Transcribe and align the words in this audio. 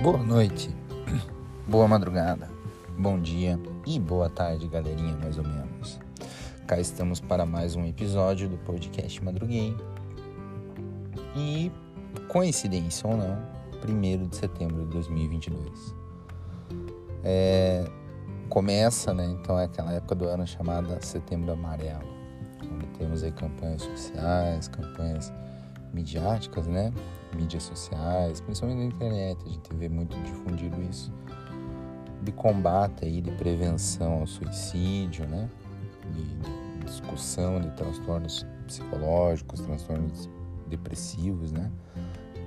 Boa 0.00 0.22
noite, 0.22 0.70
boa 1.66 1.88
madrugada, 1.88 2.48
bom 2.96 3.18
dia 3.18 3.58
e 3.84 3.98
boa 3.98 4.30
tarde, 4.30 4.68
galerinha, 4.68 5.16
mais 5.16 5.36
ou 5.38 5.42
menos. 5.42 5.98
Cá 6.68 6.78
estamos 6.78 7.18
para 7.18 7.44
mais 7.44 7.74
um 7.74 7.84
episódio 7.84 8.48
do 8.48 8.56
podcast 8.58 9.22
Madruguei. 9.24 9.76
E, 11.34 11.72
coincidência 12.28 13.10
ou 13.10 13.16
não, 13.16 13.38
1 13.84 14.28
de 14.28 14.36
setembro 14.36 14.84
de 14.84 14.90
2022. 14.92 15.96
É, 17.24 17.84
começa, 18.48 19.12
né? 19.12 19.24
Então 19.24 19.58
é 19.58 19.64
aquela 19.64 19.92
época 19.92 20.14
do 20.14 20.26
ano 20.26 20.46
chamada 20.46 21.02
Setembro 21.02 21.50
Amarelo, 21.50 22.06
onde 22.72 22.86
temos 22.96 23.24
aí 23.24 23.32
campanhas 23.32 23.82
sociais, 23.82 24.68
campanhas 24.68 25.32
midiáticas, 25.92 26.68
né? 26.68 26.92
Mídias 27.34 27.64
sociais, 27.64 28.40
principalmente 28.40 28.78
na 28.78 28.84
internet, 28.84 29.38
a 29.44 29.48
gente 29.48 29.74
vê 29.74 29.88
muito 29.88 30.16
difundido 30.22 30.82
isso 30.82 31.12
de 32.22 32.32
combate 32.32 33.04
aí, 33.04 33.20
de 33.20 33.30
prevenção 33.32 34.20
ao 34.20 34.26
suicídio, 34.26 35.26
né? 35.26 35.48
De, 36.12 36.22
de 36.22 36.84
discussão 36.84 37.60
de 37.60 37.70
transtornos 37.70 38.46
psicológicos, 38.66 39.60
transtornos 39.60 40.28
depressivos, 40.66 41.52
né? 41.52 41.70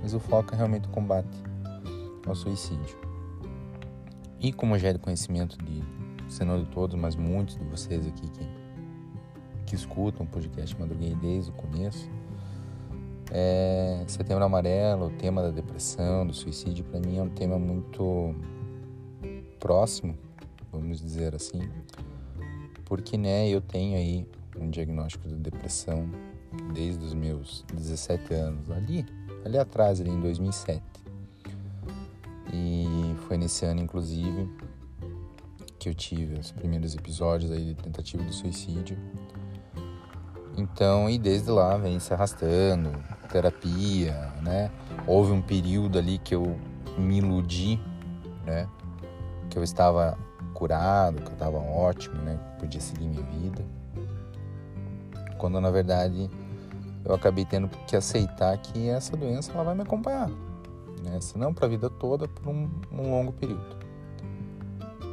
Mas 0.02 0.14
o 0.14 0.20
foco 0.20 0.54
é 0.54 0.58
realmente 0.58 0.88
o 0.88 0.92
combate 0.92 1.38
ao 2.26 2.36
suicídio. 2.36 2.98
E 4.40 4.52
como 4.52 4.78
já 4.78 4.90
é 4.90 4.98
conhecimento 4.98 5.58
de, 5.64 5.84
se 6.28 6.44
não 6.44 6.60
de 6.60 6.66
todos, 6.72 7.00
mas 7.00 7.16
muitos 7.16 7.58
de 7.58 7.64
vocês 7.66 8.08
aqui 8.08 8.28
que, 8.30 8.48
que 9.68 9.76
escutam 9.76 10.26
o 10.26 10.30
podcast 10.30 10.78
Madruguei 10.80 11.16
desde 11.16 11.52
o 11.52 11.54
começo, 11.54 12.10
é, 13.32 14.04
Setembro 14.08 14.44
Amarelo, 14.44 15.08
o 15.08 15.10
tema 15.12 15.42
da 15.42 15.50
depressão, 15.50 16.28
do 16.28 16.34
suicídio, 16.34 16.84
para 16.84 17.00
mim 17.00 17.18
é 17.18 17.24
um 17.24 17.30
tema 17.30 17.58
muito 17.58 18.36
próximo, 19.60 20.18
vamos 20.72 21.00
dizer 21.00 21.34
assim, 21.34 21.62
porque 22.84 23.18
né, 23.18 23.48
eu 23.48 23.62
tenho 23.62 23.96
aí 23.96 24.28
um 24.60 24.70
diagnóstico 24.70 25.28
de 25.30 25.36
depressão 25.36 26.10
desde 26.74 27.06
os 27.06 27.14
meus 27.14 27.64
17 27.74 28.34
anos, 28.34 28.70
ali, 28.70 29.06
ali 29.46 29.58
atrás, 29.58 30.02
ali 30.02 30.10
em 30.10 30.20
2007. 30.20 30.84
E 32.54 33.16
foi 33.28 33.38
nesse 33.38 33.66
ano, 33.66 33.82
inclusive, 33.82 34.50
que 35.80 35.88
eu 35.88 35.96
tive 35.96 36.38
os 36.38 36.52
primeiros 36.52 36.94
episódios 36.94 37.50
aí 37.50 37.64
de 37.64 37.76
tentativa 37.76 38.24
de 38.24 38.34
suicídio. 38.34 38.98
Então, 40.58 41.10
e 41.10 41.18
desde 41.18 41.50
lá 41.50 41.78
vem 41.78 41.98
se 41.98 42.14
arrastando, 42.14 42.92
terapia, 43.32 44.32
né? 44.42 44.70
Houve 45.08 45.32
um 45.32 45.42
período 45.42 45.98
ali 45.98 46.18
que 46.18 46.36
eu 46.36 46.58
me 46.98 47.18
iludi, 47.18 47.80
né? 48.46 48.68
Que 49.50 49.58
eu 49.58 49.64
estava 49.64 50.18
curado, 50.54 51.22
que 51.22 51.30
eu 51.30 51.34
estava 51.34 51.58
ótimo, 51.58 52.16
né? 52.22 52.38
Que 52.38 52.60
podia 52.60 52.82
seguir 52.82 53.08
minha 53.08 53.24
vida. 53.24 53.64
Quando 55.38 55.60
na 55.60 55.72
verdade 55.72 56.30
eu 57.04 57.16
acabei 57.16 57.46
tendo 57.46 57.68
que 57.88 57.96
aceitar 57.96 58.56
que 58.58 58.90
essa 58.90 59.18
doença 59.18 59.52
ela 59.52 59.64
vai 59.64 59.76
me 59.76 59.82
acompanhar, 59.82 60.30
né? 61.04 61.20
Se 61.20 61.38
não 61.38 61.54
para 61.54 61.66
a 61.66 61.70
vida 61.70 61.90
toda, 61.90 62.28
por 62.28 62.48
um, 62.48 62.70
um, 62.92 63.12
longo 63.12 63.32
período. 63.32 63.82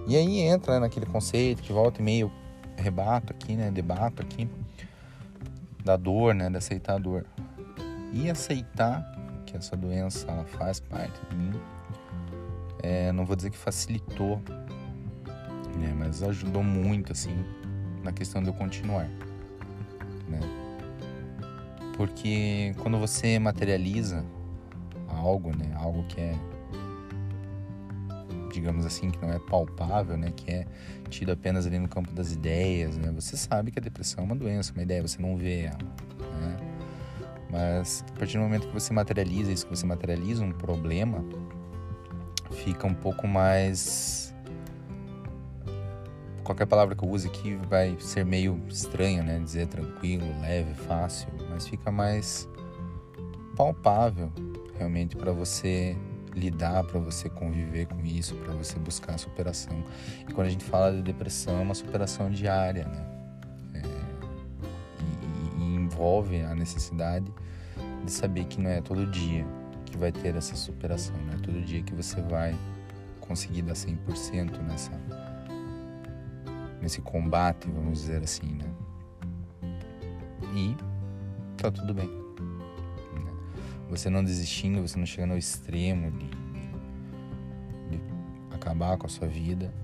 E 0.06 0.16
aí 0.16 0.40
entra 0.40 0.74
né, 0.74 0.80
naquele 0.80 1.06
conceito 1.06 1.62
que 1.62 1.72
volta 1.72 2.00
e 2.00 2.04
meio 2.04 2.30
rebato 2.76 3.32
aqui, 3.32 3.56
né? 3.56 3.70
Debato 3.70 4.22
aqui 4.22 4.48
da 5.84 5.96
dor, 5.96 6.34
né? 6.34 6.50
De 6.50 6.56
aceitar 6.56 6.96
a 6.96 6.98
dor 6.98 7.24
e 8.12 8.30
aceitar 8.30 9.04
que 9.46 9.56
essa 9.56 9.76
doença 9.76 10.30
ela 10.30 10.44
faz 10.44 10.80
parte 10.80 11.20
de 11.28 11.36
mim. 11.36 11.52
É, 12.82 13.10
não 13.12 13.24
vou 13.24 13.34
dizer 13.34 13.50
que 13.50 13.58
facilitou, 13.58 14.40
né, 15.76 15.94
mas 15.96 16.22
ajudou 16.22 16.62
muito 16.62 17.12
assim 17.12 17.44
na 18.02 18.12
questão 18.12 18.42
de 18.42 18.48
eu 18.48 18.54
continuar, 18.54 19.08
né? 20.28 20.40
Porque 21.96 22.74
quando 22.80 22.98
você 22.98 23.38
materializa 23.38 24.24
algo, 25.08 25.50
né, 25.56 25.74
algo 25.74 26.04
que 26.04 26.20
é 26.20 26.34
digamos 28.52 28.84
assim, 28.84 29.10
que 29.10 29.20
não 29.20 29.32
é 29.32 29.38
palpável, 29.38 30.16
né, 30.16 30.32
que 30.34 30.50
é 30.50 30.66
tido 31.08 31.32
apenas 31.32 31.66
ali 31.66 31.78
no 31.78 31.88
campo 31.88 32.12
das 32.12 32.32
ideias, 32.32 32.96
né? 32.96 33.10
Você 33.12 33.36
sabe 33.36 33.70
que 33.70 33.78
a 33.78 33.82
depressão 33.82 34.22
é 34.22 34.26
uma 34.26 34.36
doença, 34.36 34.72
uma 34.72 34.82
ideia, 34.82 35.00
você 35.00 35.20
não 35.20 35.36
vê 35.36 35.62
ela? 35.62 35.78
Mas 37.50 38.04
a 38.08 38.18
partir 38.18 38.36
do 38.36 38.42
momento 38.42 38.66
que 38.66 38.74
você 38.74 38.92
materializa 38.92 39.50
isso, 39.50 39.66
que 39.66 39.76
você 39.76 39.86
materializa 39.86 40.44
um 40.44 40.52
problema, 40.52 41.24
fica 42.50 42.86
um 42.86 42.94
pouco 42.94 43.26
mais. 43.26 44.34
Qualquer 46.44 46.66
palavra 46.66 46.94
que 46.94 47.04
eu 47.04 47.08
use 47.10 47.28
aqui 47.28 47.58
vai 47.68 47.96
ser 48.00 48.24
meio 48.24 48.60
estranha, 48.68 49.22
né? 49.22 49.38
Dizer 49.38 49.66
tranquilo, 49.66 50.24
leve, 50.40 50.74
fácil, 50.74 51.28
mas 51.50 51.68
fica 51.68 51.90
mais 51.90 52.48
palpável 53.54 54.32
realmente 54.78 55.16
para 55.16 55.32
você 55.32 55.96
lidar, 56.34 56.84
para 56.84 57.00
você 57.00 57.28
conviver 57.28 57.86
com 57.86 58.00
isso, 58.04 58.34
para 58.36 58.54
você 58.54 58.78
buscar 58.78 59.14
a 59.14 59.18
superação. 59.18 59.84
E 60.26 60.32
quando 60.32 60.46
a 60.46 60.50
gente 60.50 60.64
fala 60.64 60.92
de 60.92 61.02
depressão, 61.02 61.58
é 61.58 61.62
uma 61.62 61.74
superação 61.74 62.30
diária, 62.30 62.84
né? 62.86 63.17
Envolve 65.98 66.40
a 66.42 66.54
necessidade 66.54 67.26
de 68.04 68.12
saber 68.12 68.44
que 68.44 68.60
não 68.60 68.70
é 68.70 68.80
todo 68.80 69.04
dia 69.06 69.44
que 69.84 69.96
vai 69.96 70.12
ter 70.12 70.36
essa 70.36 70.54
superação, 70.54 71.16
não 71.26 71.34
é 71.34 71.38
todo 71.38 71.60
dia 71.60 71.82
que 71.82 71.92
você 71.92 72.20
vai 72.22 72.54
conseguir 73.20 73.62
dar 73.62 73.74
100% 73.74 74.62
nessa 74.62 74.92
nesse 76.80 77.00
combate, 77.02 77.68
vamos 77.68 78.00
dizer 78.00 78.22
assim, 78.22 78.46
né? 78.46 78.70
E 80.54 80.76
tá 81.56 81.72
tudo 81.72 81.92
bem. 81.92 82.06
Né? 82.06 83.32
Você 83.90 84.08
não 84.08 84.22
desistindo, 84.22 84.80
você 84.80 84.96
não 84.96 85.04
chegando 85.04 85.32
ao 85.32 85.38
extremo 85.38 86.12
de, 86.12 86.30
de 87.90 88.00
acabar 88.54 88.96
com 88.96 89.06
a 89.06 89.08
sua 89.08 89.26
vida. 89.26 89.74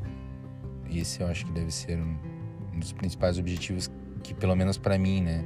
Esse 0.88 1.20
eu 1.20 1.26
acho 1.26 1.44
que 1.46 1.52
deve 1.52 1.72
ser 1.72 1.98
um, 1.98 2.16
um 2.72 2.78
dos 2.78 2.92
principais 2.92 3.38
objetivos 3.38 3.90
que, 4.22 4.32
pelo 4.32 4.54
menos 4.54 4.78
para 4.78 4.96
mim, 4.96 5.20
né? 5.20 5.44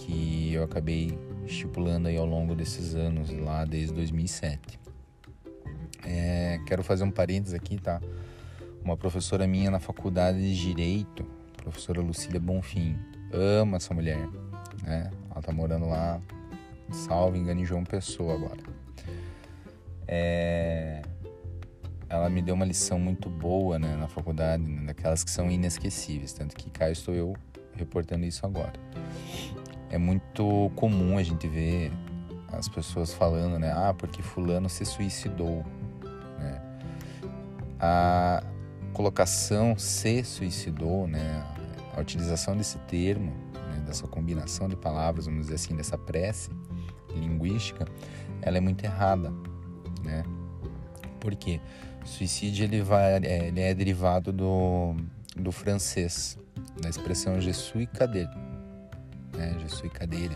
Que 0.00 0.54
eu 0.54 0.64
acabei 0.64 1.18
estipulando 1.44 2.08
aí 2.08 2.16
ao 2.16 2.24
longo 2.24 2.54
desses 2.54 2.94
anos, 2.94 3.30
lá 3.30 3.64
desde 3.64 3.92
2007. 3.94 4.80
É, 6.04 6.58
quero 6.66 6.82
fazer 6.82 7.04
um 7.04 7.10
parênteses 7.10 7.54
aqui, 7.54 7.78
tá? 7.78 8.00
Uma 8.82 8.96
professora 8.96 9.46
minha 9.46 9.70
na 9.70 9.78
faculdade 9.78 10.38
de 10.38 10.56
Direito, 10.56 11.24
professora 11.56 12.00
Lucília 12.00 12.40
Bonfim, 12.40 12.96
ama 13.32 13.76
essa 13.76 13.92
mulher, 13.92 14.26
né? 14.82 15.10
Ela 15.30 15.42
tá 15.42 15.52
morando 15.52 15.86
lá, 15.86 16.20
salve 16.90 17.38
engano, 17.38 17.60
em 17.60 17.64
João 17.66 17.84
Pessoa 17.84 18.34
agora. 18.34 18.62
É, 20.08 21.02
ela 22.08 22.28
me 22.30 22.40
deu 22.40 22.54
uma 22.54 22.64
lição 22.64 22.98
muito 22.98 23.28
boa 23.28 23.78
né, 23.78 23.96
na 23.96 24.08
faculdade, 24.08 24.64
né, 24.64 24.86
daquelas 24.86 25.22
que 25.22 25.30
são 25.30 25.48
inesquecíveis, 25.50 26.32
tanto 26.32 26.56
que 26.56 26.68
cá 26.70 26.90
estou 26.90 27.14
eu 27.14 27.36
reportando 27.76 28.26
isso 28.26 28.44
agora 28.44 28.72
é 29.90 29.98
muito 29.98 30.70
comum 30.76 31.18
a 31.18 31.22
gente 31.22 31.46
ver 31.48 31.92
as 32.52 32.68
pessoas 32.68 33.12
falando, 33.12 33.58
né? 33.58 33.72
Ah, 33.72 33.92
porque 33.92 34.22
fulano 34.22 34.68
se 34.68 34.84
suicidou, 34.84 35.64
né? 36.38 36.62
A 37.78 38.42
colocação 38.92 39.76
se 39.76 40.22
suicidou, 40.22 41.06
né? 41.06 41.44
A 41.96 42.00
utilização 42.00 42.56
desse 42.56 42.78
termo, 42.78 43.32
né? 43.54 43.82
dessa 43.84 44.06
combinação 44.06 44.68
de 44.68 44.76
palavras, 44.76 45.26
vamos 45.26 45.42
dizer 45.42 45.56
assim, 45.56 45.76
dessa 45.76 45.98
prece 45.98 46.50
linguística, 47.12 47.84
ela 48.42 48.58
é 48.58 48.60
muito 48.60 48.84
errada, 48.84 49.32
né? 50.04 50.22
Por 51.18 51.34
quê? 51.34 51.60
Suicídio 52.04 52.64
ele 52.64 52.80
vai, 52.80 53.14
é, 53.14 53.48
ele 53.48 53.60
é 53.60 53.74
derivado 53.74 54.32
do, 54.32 54.94
do 55.36 55.50
francês, 55.50 56.38
da 56.80 56.88
expressão 56.88 57.40
je 57.40 57.52
suis 57.52 57.88
cadê 57.92 58.26
né? 59.36 59.56
Suis 59.68 59.92
cadeira. 59.92 60.34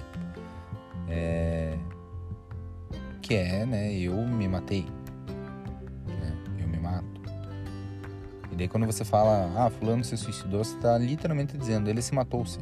É, 1.09 1.77
que 3.21 3.35
é, 3.35 3.65
né? 3.65 3.93
Eu 3.95 4.17
me 4.17 4.47
matei. 4.47 4.87
Né? 6.07 6.37
Eu 6.61 6.69
me 6.69 6.79
mato. 6.79 7.23
E 8.53 8.57
daí 8.57 8.69
quando 8.69 8.87
você 8.87 9.05
fala, 9.05 9.51
ah, 9.57 9.71
fulano 9.71 10.05
se 10.05 10.17
suicidou, 10.17 10.63
você 10.63 10.77
está 10.77 10.97
literalmente 10.99 11.57
dizendo, 11.57 11.89
ele 11.89 12.03
se 12.03 12.15
matou-se. 12.15 12.59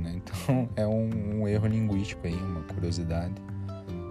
Né? 0.00 0.20
Então 0.30 0.68
é 0.76 0.86
um, 0.86 1.42
um, 1.42 1.48
erro 1.48 1.66
linguístico 1.66 2.26
aí, 2.26 2.34
uma 2.34 2.62
curiosidade. 2.62 3.34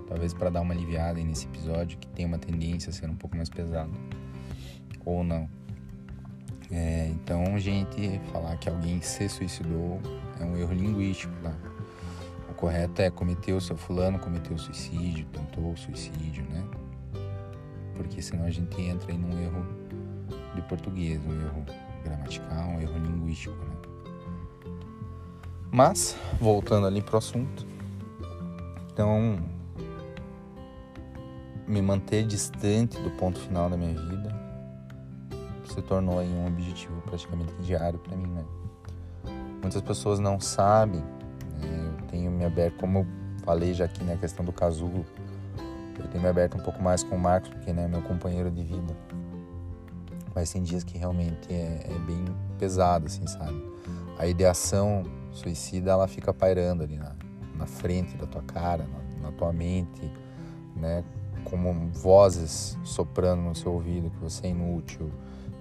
Talvez 0.07 0.33
para 0.33 0.49
dar 0.49 0.61
uma 0.61 0.73
aliviada 0.73 1.19
nesse 1.21 1.45
episódio 1.45 1.97
que 1.97 2.07
tem 2.07 2.25
uma 2.25 2.37
tendência 2.37 2.89
a 2.89 2.93
ser 2.93 3.09
um 3.09 3.15
pouco 3.15 3.35
mais 3.35 3.49
pesado. 3.49 3.91
Ou 5.05 5.23
não. 5.23 5.49
É, 6.71 7.07
então, 7.07 7.57
gente, 7.57 8.19
falar 8.31 8.57
que 8.57 8.69
alguém 8.69 9.01
se 9.01 9.27
suicidou 9.27 9.99
é 10.39 10.43
um 10.43 10.57
erro 10.57 10.73
linguístico, 10.73 11.33
tá? 11.41 11.53
O 12.49 12.53
correto 12.53 13.01
é 13.01 13.09
cometeu 13.09 13.59
seu 13.61 13.77
fulano, 13.77 14.19
cometeu 14.19 14.57
suicídio, 14.57 15.25
tentou 15.27 15.75
suicídio, 15.77 16.43
né? 16.45 16.63
porque 17.99 18.21
senão 18.21 18.45
a 18.45 18.49
gente 18.49 18.81
entra 18.81 19.11
em 19.11 19.21
um 19.21 19.43
erro 19.43 19.65
de 20.55 20.61
português, 20.61 21.21
um 21.25 21.33
erro 21.33 21.65
gramatical, 22.01 22.69
um 22.69 22.79
erro 22.79 22.97
linguístico, 22.97 23.53
né? 23.55 23.75
Mas, 25.69 26.15
voltando 26.39 26.87
ali 26.87 27.01
pro 27.01 27.17
assunto, 27.17 27.67
então 28.91 29.37
me 31.67 31.81
manter 31.81 32.25
distante 32.25 32.97
do 33.01 33.11
ponto 33.11 33.37
final 33.37 33.69
da 33.69 33.75
minha 33.75 33.93
vida 33.93 34.33
se 35.65 35.81
tornou 35.81 36.19
aí 36.19 36.29
um 36.29 36.47
objetivo 36.47 37.01
praticamente 37.01 37.53
diário 37.61 37.99
para 37.99 38.15
mim, 38.15 38.27
né? 38.27 38.45
Muitas 39.61 39.81
pessoas 39.81 40.19
não 40.19 40.39
sabem, 40.39 41.01
né? 41.59 41.95
eu 41.99 42.07
tenho 42.07 42.31
me 42.31 42.45
aberto, 42.45 42.77
como 42.77 43.05
falei 43.43 43.73
já 43.73 43.85
aqui 43.85 44.03
na 44.03 44.13
né, 44.13 44.17
questão 44.19 44.45
do 44.45 44.51
casulo, 44.51 45.05
eu 45.99 46.07
tenho 46.07 46.23
me 46.23 46.29
aberto 46.29 46.57
um 46.57 46.61
pouco 46.61 46.81
mais 46.81 47.03
com 47.03 47.15
o 47.15 47.19
Marcos, 47.19 47.49
porque 47.49 47.73
né, 47.73 47.85
é 47.85 47.87
meu 47.87 48.01
companheiro 48.01 48.49
de 48.49 48.63
vida. 48.63 48.95
Mas 50.33 50.51
tem 50.51 50.63
dias 50.63 50.83
que 50.83 50.97
realmente 50.97 51.51
é, 51.51 51.85
é 51.85 51.99
bem 52.05 52.23
pesado, 52.57 53.07
assim, 53.07 53.25
sabe? 53.27 53.61
A 54.17 54.25
ideação 54.25 55.03
suicida, 55.31 55.91
ela 55.91 56.07
fica 56.07 56.33
pairando 56.33 56.83
ali 56.83 56.97
na, 56.97 57.15
na 57.55 57.65
frente 57.65 58.15
da 58.15 58.25
tua 58.25 58.41
cara, 58.43 58.85
na, 58.85 59.29
na 59.29 59.31
tua 59.31 59.51
mente, 59.51 60.09
né? 60.75 61.03
Como 61.43 61.89
vozes 61.91 62.77
soprando 62.83 63.41
no 63.41 63.55
seu 63.55 63.73
ouvido 63.73 64.09
que 64.09 64.19
você 64.19 64.47
é 64.47 64.49
inútil, 64.51 65.11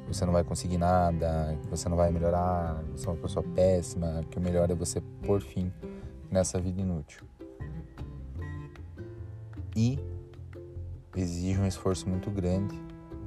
você 0.09 0.25
não 0.25 0.33
vai 0.33 0.43
conseguir 0.43 0.79
nada, 0.79 1.57
que 1.63 1.69
você 1.69 1.89
não 1.89 1.97
vai 1.97 2.11
melhorar, 2.11 2.83
que 2.85 3.01
você 3.01 3.07
é 3.07 3.11
uma 3.13 3.21
pessoa 3.21 3.45
péssima, 3.55 4.25
que 4.31 4.39
o 4.39 4.41
melhor 4.41 4.71
é 4.71 4.75
você 4.75 5.01
pôr 5.25 5.41
fim 5.41 5.73
nessa 6.31 6.59
vida 6.59 6.81
inútil. 6.81 7.27
E 9.77 9.99
exige 11.15 11.61
um 11.61 11.67
esforço 11.67 12.09
muito 12.09 12.31
grande 12.31 12.77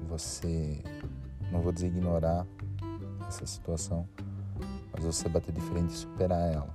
você, 0.07 0.83
não 1.51 1.61
vou 1.61 1.71
dizer 1.71 1.87
ignorar 1.87 2.45
essa 3.27 3.45
situação, 3.45 4.07
mas 4.91 5.05
você 5.05 5.29
bater 5.29 5.53
de 5.53 5.61
frente 5.61 5.91
e 5.91 5.97
superar 5.97 6.51
ela. 6.51 6.73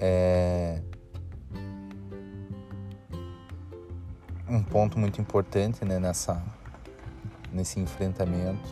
É 0.00 0.82
um 4.48 4.62
ponto 4.62 4.98
muito 4.98 5.20
importante 5.20 5.84
né, 5.84 5.98
nessa, 5.98 6.42
nesse 7.54 7.78
enfrentamento 7.78 8.68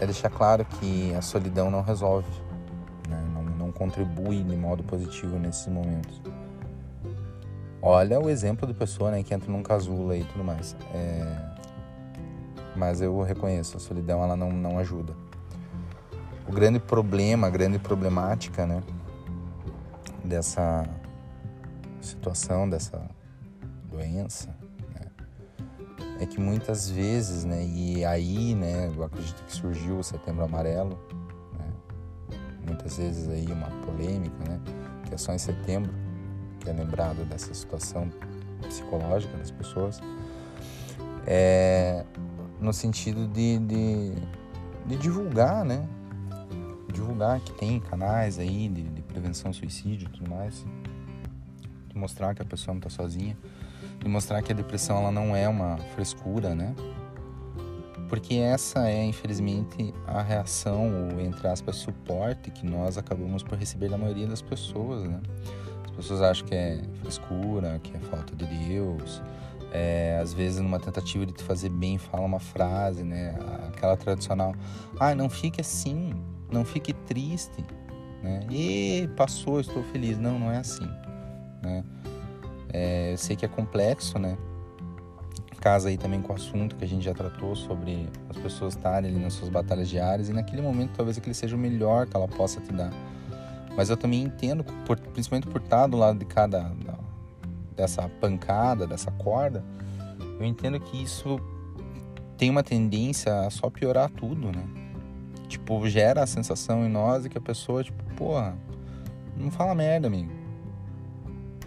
é 0.00 0.06
deixar 0.06 0.30
claro 0.30 0.64
que 0.64 1.14
a 1.14 1.22
solidão 1.22 1.70
não 1.70 1.82
resolve, 1.82 2.30
né? 3.08 3.20
não, 3.34 3.42
não 3.42 3.72
contribui 3.72 4.42
de 4.42 4.56
modo 4.56 4.82
positivo 4.84 5.38
nesses 5.38 5.66
momentos. 5.66 6.22
Olha 7.82 8.20
o 8.20 8.28
exemplo 8.28 8.66
de 8.66 8.74
pessoa 8.74 9.10
né, 9.10 9.22
que 9.22 9.34
entra 9.34 9.50
num 9.50 9.62
casulo 9.62 10.14
e 10.14 10.24
tudo 10.24 10.44
mais. 10.44 10.76
É... 10.94 11.56
Mas 12.74 13.00
eu 13.00 13.22
reconheço, 13.22 13.76
a 13.76 13.80
solidão 13.80 14.22
ela 14.22 14.36
não, 14.36 14.50
não 14.50 14.78
ajuda. 14.78 15.14
O 16.48 16.52
grande 16.52 16.78
problema, 16.78 17.46
a 17.46 17.50
grande 17.50 17.78
problemática 17.78 18.66
né, 18.66 18.82
dessa 20.22 20.84
situação, 22.00 22.68
dessa 22.68 23.08
doença, 23.84 24.55
é 26.18 26.26
que 26.26 26.40
muitas 26.40 26.88
vezes, 26.88 27.44
né, 27.44 27.64
e 27.64 28.04
aí, 28.04 28.54
né, 28.54 28.90
eu 28.94 29.02
acredito 29.02 29.42
que 29.44 29.52
surgiu 29.52 29.98
o 29.98 30.04
Setembro 30.04 30.44
Amarelo, 30.44 30.98
né, 31.58 31.66
muitas 32.66 32.96
vezes 32.96 33.28
aí 33.28 33.46
uma 33.46 33.68
polêmica, 33.84 34.36
né, 34.48 34.60
que 35.06 35.14
é 35.14 35.18
só 35.18 35.32
em 35.32 35.38
setembro, 35.38 35.92
que 36.60 36.70
é 36.70 36.72
lembrado 36.72 37.24
dessa 37.28 37.52
situação 37.52 38.10
psicológica 38.62 39.36
das 39.36 39.50
pessoas, 39.50 40.00
é 41.26 42.04
no 42.58 42.72
sentido 42.72 43.28
de, 43.28 43.58
de, 43.58 44.12
de 44.86 44.96
divulgar, 44.96 45.64
né, 45.64 45.86
divulgar 46.90 47.40
que 47.40 47.52
tem 47.52 47.78
canais 47.78 48.38
aí 48.38 48.68
de, 48.70 48.82
de 48.82 49.02
prevenção 49.02 49.50
ao 49.50 49.54
suicídio 49.54 50.08
e 50.08 50.10
tudo 50.12 50.30
mais, 50.30 50.64
de 51.88 51.98
mostrar 51.98 52.34
que 52.34 52.40
a 52.40 52.44
pessoa 52.44 52.72
não 52.72 52.78
está 52.78 52.88
sozinha 52.88 53.36
e 54.04 54.08
mostrar 54.08 54.42
que 54.42 54.52
a 54.52 54.54
depressão 54.54 54.98
ela 54.98 55.10
não 55.10 55.34
é 55.34 55.48
uma 55.48 55.76
frescura, 55.94 56.54
né? 56.54 56.74
Porque 58.08 58.34
essa 58.34 58.88
é, 58.88 59.04
infelizmente, 59.04 59.92
a 60.06 60.22
reação, 60.22 61.10
ou 61.10 61.20
entre 61.20 61.48
aspas, 61.48 61.76
suporte 61.76 62.50
que 62.50 62.64
nós 62.64 62.96
acabamos 62.96 63.42
por 63.42 63.58
receber 63.58 63.88
da 63.88 63.98
maioria 63.98 64.26
das 64.26 64.40
pessoas, 64.40 65.02
né? 65.02 65.20
As 65.84 65.90
pessoas 65.90 66.22
acham 66.22 66.46
que 66.46 66.54
é 66.54 66.80
frescura, 67.00 67.80
que 67.82 67.96
é 67.96 68.00
falta 68.00 68.36
de 68.36 68.46
Deus. 68.46 69.20
É, 69.72 70.20
às 70.22 70.32
vezes, 70.32 70.60
numa 70.60 70.78
tentativa 70.78 71.26
de 71.26 71.32
te 71.32 71.42
fazer 71.42 71.68
bem, 71.68 71.98
fala 71.98 72.24
uma 72.24 72.38
frase, 72.38 73.02
né? 73.02 73.34
Aquela 73.68 73.96
tradicional: 73.96 74.54
ah, 75.00 75.14
não 75.14 75.28
fique 75.28 75.60
assim, 75.60 76.14
não 76.50 76.64
fique 76.64 76.92
triste, 76.92 77.64
né? 78.22 78.46
E 78.50 79.08
passou, 79.16 79.58
estou 79.58 79.82
feliz. 79.84 80.16
Não, 80.16 80.38
não 80.38 80.50
é 80.52 80.58
assim, 80.58 80.88
né? 81.62 81.82
É, 82.78 83.12
eu 83.14 83.16
sei 83.16 83.34
que 83.34 83.46
é 83.46 83.48
complexo, 83.48 84.18
né? 84.18 84.36
Casa 85.62 85.88
aí 85.88 85.96
também 85.96 86.20
com 86.20 86.34
o 86.34 86.36
assunto 86.36 86.76
que 86.76 86.84
a 86.84 86.86
gente 86.86 87.02
já 87.02 87.14
tratou 87.14 87.56
sobre 87.56 88.06
as 88.28 88.36
pessoas 88.36 88.76
estarem 88.76 89.10
ali 89.10 89.18
nas 89.18 89.32
suas 89.32 89.48
batalhas 89.48 89.88
diárias 89.88 90.28
e 90.28 90.32
naquele 90.34 90.60
momento 90.60 90.92
talvez 90.94 91.16
aquele 91.16 91.32
seja 91.32 91.56
o 91.56 91.58
melhor 91.58 92.06
que 92.06 92.14
ela 92.14 92.28
possa 92.28 92.60
te 92.60 92.70
dar. 92.74 92.92
Mas 93.74 93.88
eu 93.88 93.96
também 93.96 94.22
entendo, 94.22 94.62
por, 94.84 94.98
principalmente 94.98 95.48
por 95.48 95.62
estar 95.62 95.86
do 95.86 95.96
lado 95.96 96.18
de 96.18 96.26
cada 96.26 96.64
da, 96.84 96.98
dessa 97.74 98.10
pancada, 98.20 98.86
dessa 98.86 99.10
corda, 99.10 99.64
eu 100.38 100.44
entendo 100.44 100.78
que 100.78 101.02
isso 101.02 101.40
tem 102.36 102.50
uma 102.50 102.62
tendência 102.62 103.40
a 103.40 103.48
só 103.48 103.70
piorar 103.70 104.10
tudo, 104.10 104.52
né? 104.52 104.64
Tipo, 105.48 105.88
gera 105.88 106.22
a 106.22 106.26
sensação 106.26 106.84
em 106.84 106.90
nós 106.90 107.22
de 107.22 107.30
que 107.30 107.38
a 107.38 107.40
pessoa, 107.40 107.82
tipo, 107.82 108.04
porra, 108.14 108.54
não 109.34 109.50
fala 109.50 109.74
merda, 109.74 110.08
amigo 110.08 110.45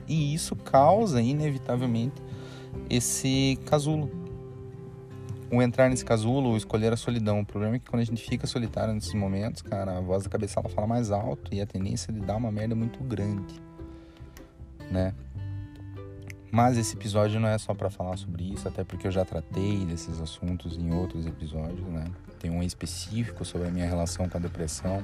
e 0.10 0.34
isso 0.34 0.56
causa, 0.56 1.22
inevitavelmente, 1.22 2.22
esse 2.90 3.58
casulo. 3.66 4.10
O 5.52 5.62
entrar 5.62 5.90
nesse 5.90 6.04
casulo, 6.04 6.52
o 6.52 6.58
escolher 6.58 6.92
a 6.94 6.98
solidão. 6.98 7.40
O 7.40 7.46
problema 7.46 7.76
é 7.76 7.80
que 7.80 7.90
quando 7.90 8.02
a 8.02 8.06
gente 8.06 8.28
fica 8.28 8.46
solitário 8.46 8.94
nesses 8.94 9.14
momentos, 9.14 9.62
cara, 9.62 9.98
a 9.98 10.02
voz 10.02 10.24
da 10.24 10.30
cabeça 10.30 10.60
ela 10.60 10.70
fala 10.70 10.86
mais 10.86 11.12
alto 11.12 11.54
e 11.54 11.62
a 11.62 11.66
tendência 11.66 12.12
de 12.12 12.20
dar 12.20 12.36
uma 12.36 12.52
merda 12.52 12.74
é 12.74 12.78
muito 12.78 13.04
grande, 13.04 13.60
né? 14.92 15.14
Mas 16.52 16.78
esse 16.78 16.96
episódio 16.96 17.40
não 17.40 17.48
é 17.48 17.58
só 17.60 17.76
para 17.76 17.92
falar 17.92 18.18
sobre 18.18 18.52
isso, 18.54 18.68
até 18.68 18.84
porque 18.84 19.06
eu 19.06 19.12
já 19.12 19.24
tratei 19.24 19.86
desses 19.86 20.20
assuntos 20.20 20.78
em 20.78 20.92
outros 20.92 21.28
episódios, 21.28 21.88
né? 21.88 22.06
Tem 22.40 22.50
um 22.50 22.64
específico 22.64 23.46
sobre 23.46 23.68
a 23.68 23.72
minha 23.72 23.86
relação 23.86 24.28
com 24.28 24.38
a 24.38 24.42
depressão, 24.42 25.04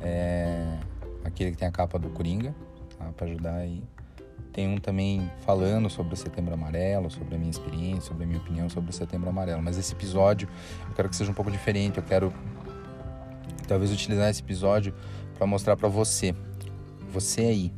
é 0.00 0.78
aquele 1.24 1.52
que 1.52 1.56
tem 1.56 1.68
a 1.68 1.72
capa 1.72 1.98
do 1.98 2.10
Coringa, 2.10 2.54
tá? 2.98 3.12
para 3.16 3.26
ajudar 3.26 3.56
aí 3.56 3.82
tem 4.60 4.68
um 4.68 4.76
também 4.76 5.30
falando 5.46 5.88
sobre 5.88 6.12
o 6.12 6.16
Setembro 6.16 6.52
Amarelo, 6.52 7.10
sobre 7.10 7.34
a 7.34 7.38
minha 7.38 7.50
experiência, 7.50 8.02
sobre 8.02 8.24
a 8.24 8.26
minha 8.26 8.38
opinião 8.38 8.68
sobre 8.68 8.90
o 8.90 8.92
Setembro 8.92 9.30
Amarelo. 9.30 9.62
Mas 9.62 9.78
esse 9.78 9.94
episódio 9.94 10.46
eu 10.86 10.94
quero 10.94 11.08
que 11.08 11.16
seja 11.16 11.30
um 11.30 11.34
pouco 11.34 11.50
diferente. 11.50 11.96
Eu 11.96 12.02
quero 12.02 12.30
talvez 13.66 13.90
utilizar 13.90 14.28
esse 14.28 14.42
episódio 14.42 14.92
para 15.38 15.46
mostrar 15.46 15.78
para 15.78 15.88
você, 15.88 16.34
você 17.10 17.40
aí, 17.40 17.72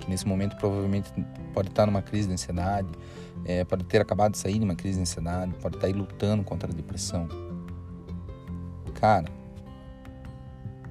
que 0.00 0.10
nesse 0.10 0.28
momento 0.28 0.56
provavelmente 0.58 1.10
pode 1.54 1.68
estar 1.68 1.86
numa 1.86 2.02
crise 2.02 2.28
de 2.28 2.34
ansiedade, 2.34 2.90
é, 3.46 3.64
pode 3.64 3.84
ter 3.84 4.02
acabado 4.02 4.32
de 4.32 4.38
sair 4.38 4.58
de 4.58 4.64
uma 4.64 4.74
crise 4.74 4.96
de 4.96 5.02
ansiedade, 5.02 5.54
pode 5.54 5.76
estar 5.76 5.86
aí 5.86 5.94
lutando 5.94 6.44
contra 6.44 6.70
a 6.70 6.74
depressão. 6.74 7.26
Cara, 8.94 9.24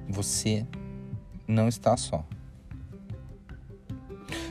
você 0.08 0.66
não 1.46 1.68
está 1.68 1.96
só. 1.96 2.24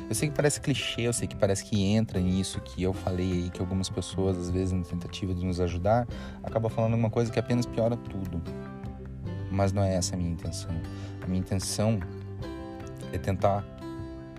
Eu 0.10 0.16
sei 0.16 0.28
que 0.28 0.36
parece 0.36 0.60
clichê, 0.60 1.04
eu 1.04 1.14
sei 1.14 1.28
que 1.28 1.36
parece 1.36 1.64
que 1.64 1.84
entra 1.84 2.20
nisso 2.20 2.60
que 2.62 2.82
eu 2.82 2.94
falei 2.94 3.32
aí, 3.32 3.50
que 3.52 3.62
algumas 3.62 3.92
pessoas, 3.92 4.40
às 4.40 4.50
vezes, 4.50 4.74
na 4.74 4.84
tentativa 4.84 5.36
de 5.36 5.46
nos 5.46 5.62
ajudar, 5.62 6.08
acabam 6.42 6.68
falando 6.68 6.94
alguma 6.94 7.12
coisa 7.12 7.32
que 7.32 7.38
apenas 7.38 7.68
piora 7.68 7.96
tudo. 7.96 8.42
Mas 9.52 9.72
não 9.72 9.84
é 9.84 9.94
essa 9.94 10.16
a 10.16 10.18
minha 10.18 10.32
intenção. 10.32 10.72
A 11.22 11.28
minha 11.28 11.40
intenção 11.40 12.00
é 13.14 13.20
tentar 13.20 13.64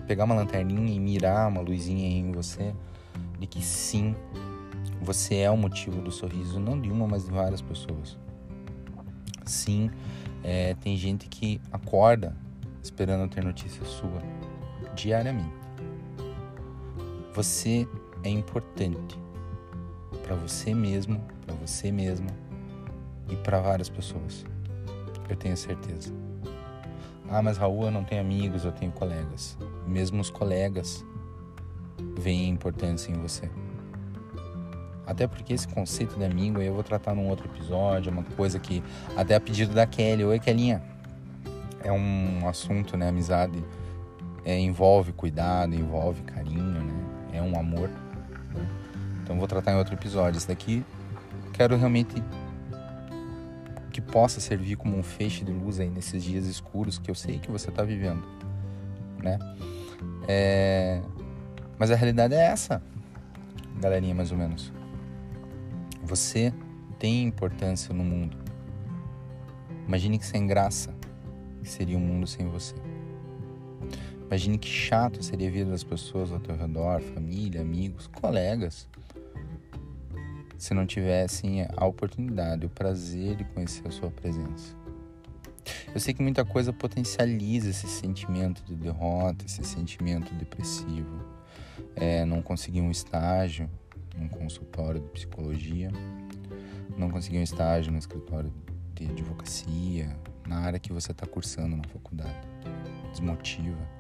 pegar 0.09 0.25
uma 0.25 0.35
lanterninha 0.35 0.93
e 0.93 0.99
mirar 0.99 1.47
uma 1.47 1.61
luzinha 1.61 2.09
em 2.19 2.33
você 2.33 2.75
de 3.39 3.47
que 3.47 3.63
sim, 3.63 4.17
você 5.01 5.37
é 5.37 5.51
o 5.53 5.57
motivo 5.57 6.03
do 6.03 6.11
sorriso, 6.11 6.59
não 6.59 6.81
de 6.81 6.91
uma, 6.91 7.07
mas 7.07 7.27
de 7.27 7.31
várias 7.31 7.63
pessoas. 7.63 8.19
Sim, 9.47 9.89
é, 10.43 10.75
tem 10.75 10.97
gente 10.97 11.29
que 11.29 11.61
acorda 11.71 12.37
esperando 12.83 13.31
ter 13.31 13.45
notícia 13.45 13.85
sua 13.85 14.21
diariamente. 14.97 15.60
Você 17.33 17.87
é 18.25 18.29
importante 18.29 19.19
para 20.25 20.35
você 20.35 20.75
mesmo, 20.75 21.21
para 21.47 21.55
você 21.55 21.93
mesma 21.93 22.31
e 23.29 23.37
para 23.37 23.61
várias 23.61 23.89
pessoas. 23.89 24.45
Eu 25.29 25.37
tenho 25.37 25.57
certeza. 25.57 26.13
Ah, 27.29 27.41
mas 27.41 27.57
Raul, 27.57 27.85
eu 27.85 27.91
não 27.93 28.03
tenho 28.03 28.21
amigos, 28.21 28.65
eu 28.65 28.73
tenho 28.73 28.91
colegas. 28.91 29.57
Mesmo 29.87 30.21
os 30.21 30.29
colegas 30.29 31.05
veem 32.19 32.49
importância 32.49 33.13
em 33.13 33.15
você. 33.15 33.49
Até 35.07 35.29
porque 35.29 35.53
esse 35.53 35.69
conceito 35.69 36.17
de 36.17 36.25
amigo 36.25 36.61
eu 36.61 36.75
vou 36.75 36.83
tratar 36.83 37.15
num 37.15 37.29
outro 37.29 37.47
episódio, 37.47 38.11
uma 38.11 38.25
coisa 38.25 38.59
que 38.59 38.83
até 39.17 39.37
a 39.37 39.41
pedido 39.41 39.73
da 39.73 39.87
Kelly, 39.87 40.25
oi 40.25 40.41
Kellinha, 40.41 40.83
é 41.83 41.93
um 41.93 42.49
assunto, 42.49 42.97
né, 42.97 43.09
amizade, 43.09 43.65
é, 44.45 44.59
envolve 44.59 45.13
cuidado, 45.13 45.75
envolve 45.75 46.23
carinho, 46.23 46.80
é 47.41 47.43
um 47.43 47.59
amor. 47.59 47.89
Né? 47.89 48.67
Então 49.23 49.39
vou 49.39 49.49
tratar 49.49 49.73
em 49.73 49.77
outro 49.77 49.95
episódio. 49.95 50.39
Esse 50.39 50.49
daqui 50.49 50.85
quero 51.53 51.77
realmente 51.77 52.23
que 53.91 54.01
possa 54.01 54.41
servir 54.41 54.77
como 54.77 54.97
um 54.97 55.03
feixe 55.03 55.45
de 55.45 55.53
luz 55.53 55.81
aí 55.81 55.91
nesses 55.91 56.23
dias 56.23 56.47
escuros 56.47 56.99
que 56.99 57.11
eu 57.11 57.15
sei 57.15 57.39
que 57.39 57.51
você 57.51 57.71
está 57.71 57.83
vivendo, 57.83 58.23
né? 59.23 59.39
É... 60.29 61.03
Mas 61.79 61.91
a 61.91 61.97
realidade 61.97 62.35
é 62.35 62.45
essa, 62.47 62.83
galerinha, 63.81 64.15
mais 64.15 64.31
ou 64.31 64.39
menos. 64.39 64.73
Você 66.03 66.53
tem 66.99 67.25
importância 67.25 67.95
no 67.95 68.05
mundo. 68.05 68.37
Imagine 69.87 70.19
que 70.19 70.27
sem 70.27 70.47
graça 70.47 70.95
que 71.63 71.69
seria 71.69 71.97
um 71.97 72.01
mundo 72.01 72.27
sem 72.27 72.47
você. 72.49 72.75
Imagine 74.31 74.59
que 74.59 74.69
chato 74.69 75.25
seria 75.25 75.49
a 75.49 75.51
vida 75.51 75.73
das 75.73 75.83
pessoas 75.83 76.31
ao 76.31 76.39
teu 76.39 76.57
redor, 76.57 77.01
família, 77.01 77.61
amigos, 77.61 78.07
colegas, 78.07 78.89
se 80.57 80.73
não 80.73 80.87
tivessem 80.87 81.67
a 81.77 81.85
oportunidade, 81.85 82.65
o 82.65 82.69
prazer 82.69 83.35
de 83.35 83.43
conhecer 83.43 83.89
a 83.89 83.91
sua 83.91 84.09
presença. 84.09 84.77
Eu 85.93 85.99
sei 85.99 86.15
que 86.15 86.23
muita 86.23 86.45
coisa 86.45 86.73
potencializa 86.73 87.71
esse 87.71 87.89
sentimento 87.89 88.63
de 88.63 88.77
derrota, 88.77 89.45
esse 89.45 89.65
sentimento 89.65 90.33
depressivo. 90.35 91.25
É, 91.97 92.25
não 92.25 92.41
conseguir 92.41 92.83
um 92.83 92.91
estágio 92.93 93.69
num 94.17 94.29
consultório 94.29 95.01
de 95.01 95.09
psicologia, 95.09 95.91
não 96.97 97.11
conseguir 97.11 97.39
um 97.39 97.43
estágio 97.43 97.91
no 97.91 97.99
escritório 97.99 98.53
de 98.95 99.07
advocacia, 99.07 100.17
na 100.47 100.61
área 100.61 100.79
que 100.79 100.93
você 100.93 101.11
está 101.11 101.27
cursando 101.27 101.77
na 101.77 101.85
faculdade. 101.89 102.47
Desmotiva. 103.11 104.00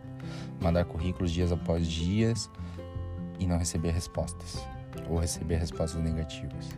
Mandar 0.60 0.84
currículos 0.84 1.30
dias 1.30 1.52
após 1.52 1.86
dias 1.86 2.50
e 3.38 3.46
não 3.46 3.58
receber 3.58 3.90
respostas 3.90 4.62
ou 5.08 5.18
receber 5.18 5.56
respostas 5.56 6.00
negativas. 6.02 6.68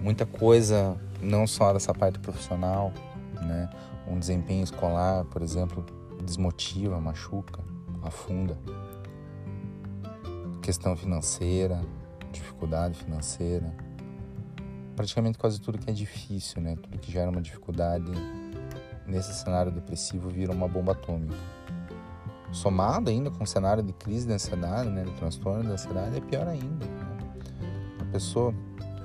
Muita 0.00 0.24
coisa, 0.24 0.96
não 1.20 1.46
só 1.46 1.72
dessa 1.72 1.92
parte 1.92 2.18
profissional, 2.18 2.92
né? 3.34 3.68
Um 4.06 4.18
desempenho 4.18 4.64
escolar, 4.64 5.24
por 5.24 5.42
exemplo, 5.42 5.84
desmotiva, 6.24 7.00
machuca, 7.00 7.62
afunda. 8.02 8.56
Questão 10.62 10.96
financeira, 10.96 11.80
dificuldade 12.32 12.94
financeira. 12.94 13.74
Praticamente 14.94 15.38
quase 15.38 15.60
tudo 15.60 15.78
que 15.78 15.90
é 15.90 15.92
difícil, 15.92 16.62
né? 16.62 16.76
Tudo 16.76 16.98
que 16.98 17.10
gera 17.10 17.30
uma 17.30 17.40
dificuldade 17.40 18.10
nesse 19.06 19.34
cenário 19.34 19.72
depressivo 19.72 20.28
vira 20.28 20.52
uma 20.52 20.68
bomba 20.68 20.92
atômica. 20.92 21.36
Somado 22.52 23.10
ainda 23.10 23.30
com 23.30 23.44
o 23.44 23.46
cenário 23.46 23.82
de 23.82 23.92
crise 23.92 24.26
de 24.26 24.32
ansiedade, 24.32 24.88
né, 24.88 25.04
de 25.04 25.12
transtorno 25.12 25.64
de 25.64 25.70
ansiedade, 25.72 26.16
é 26.16 26.20
pior 26.20 26.48
ainda. 26.48 26.86
Né? 26.86 27.16
A 28.00 28.04
pessoa, 28.12 28.54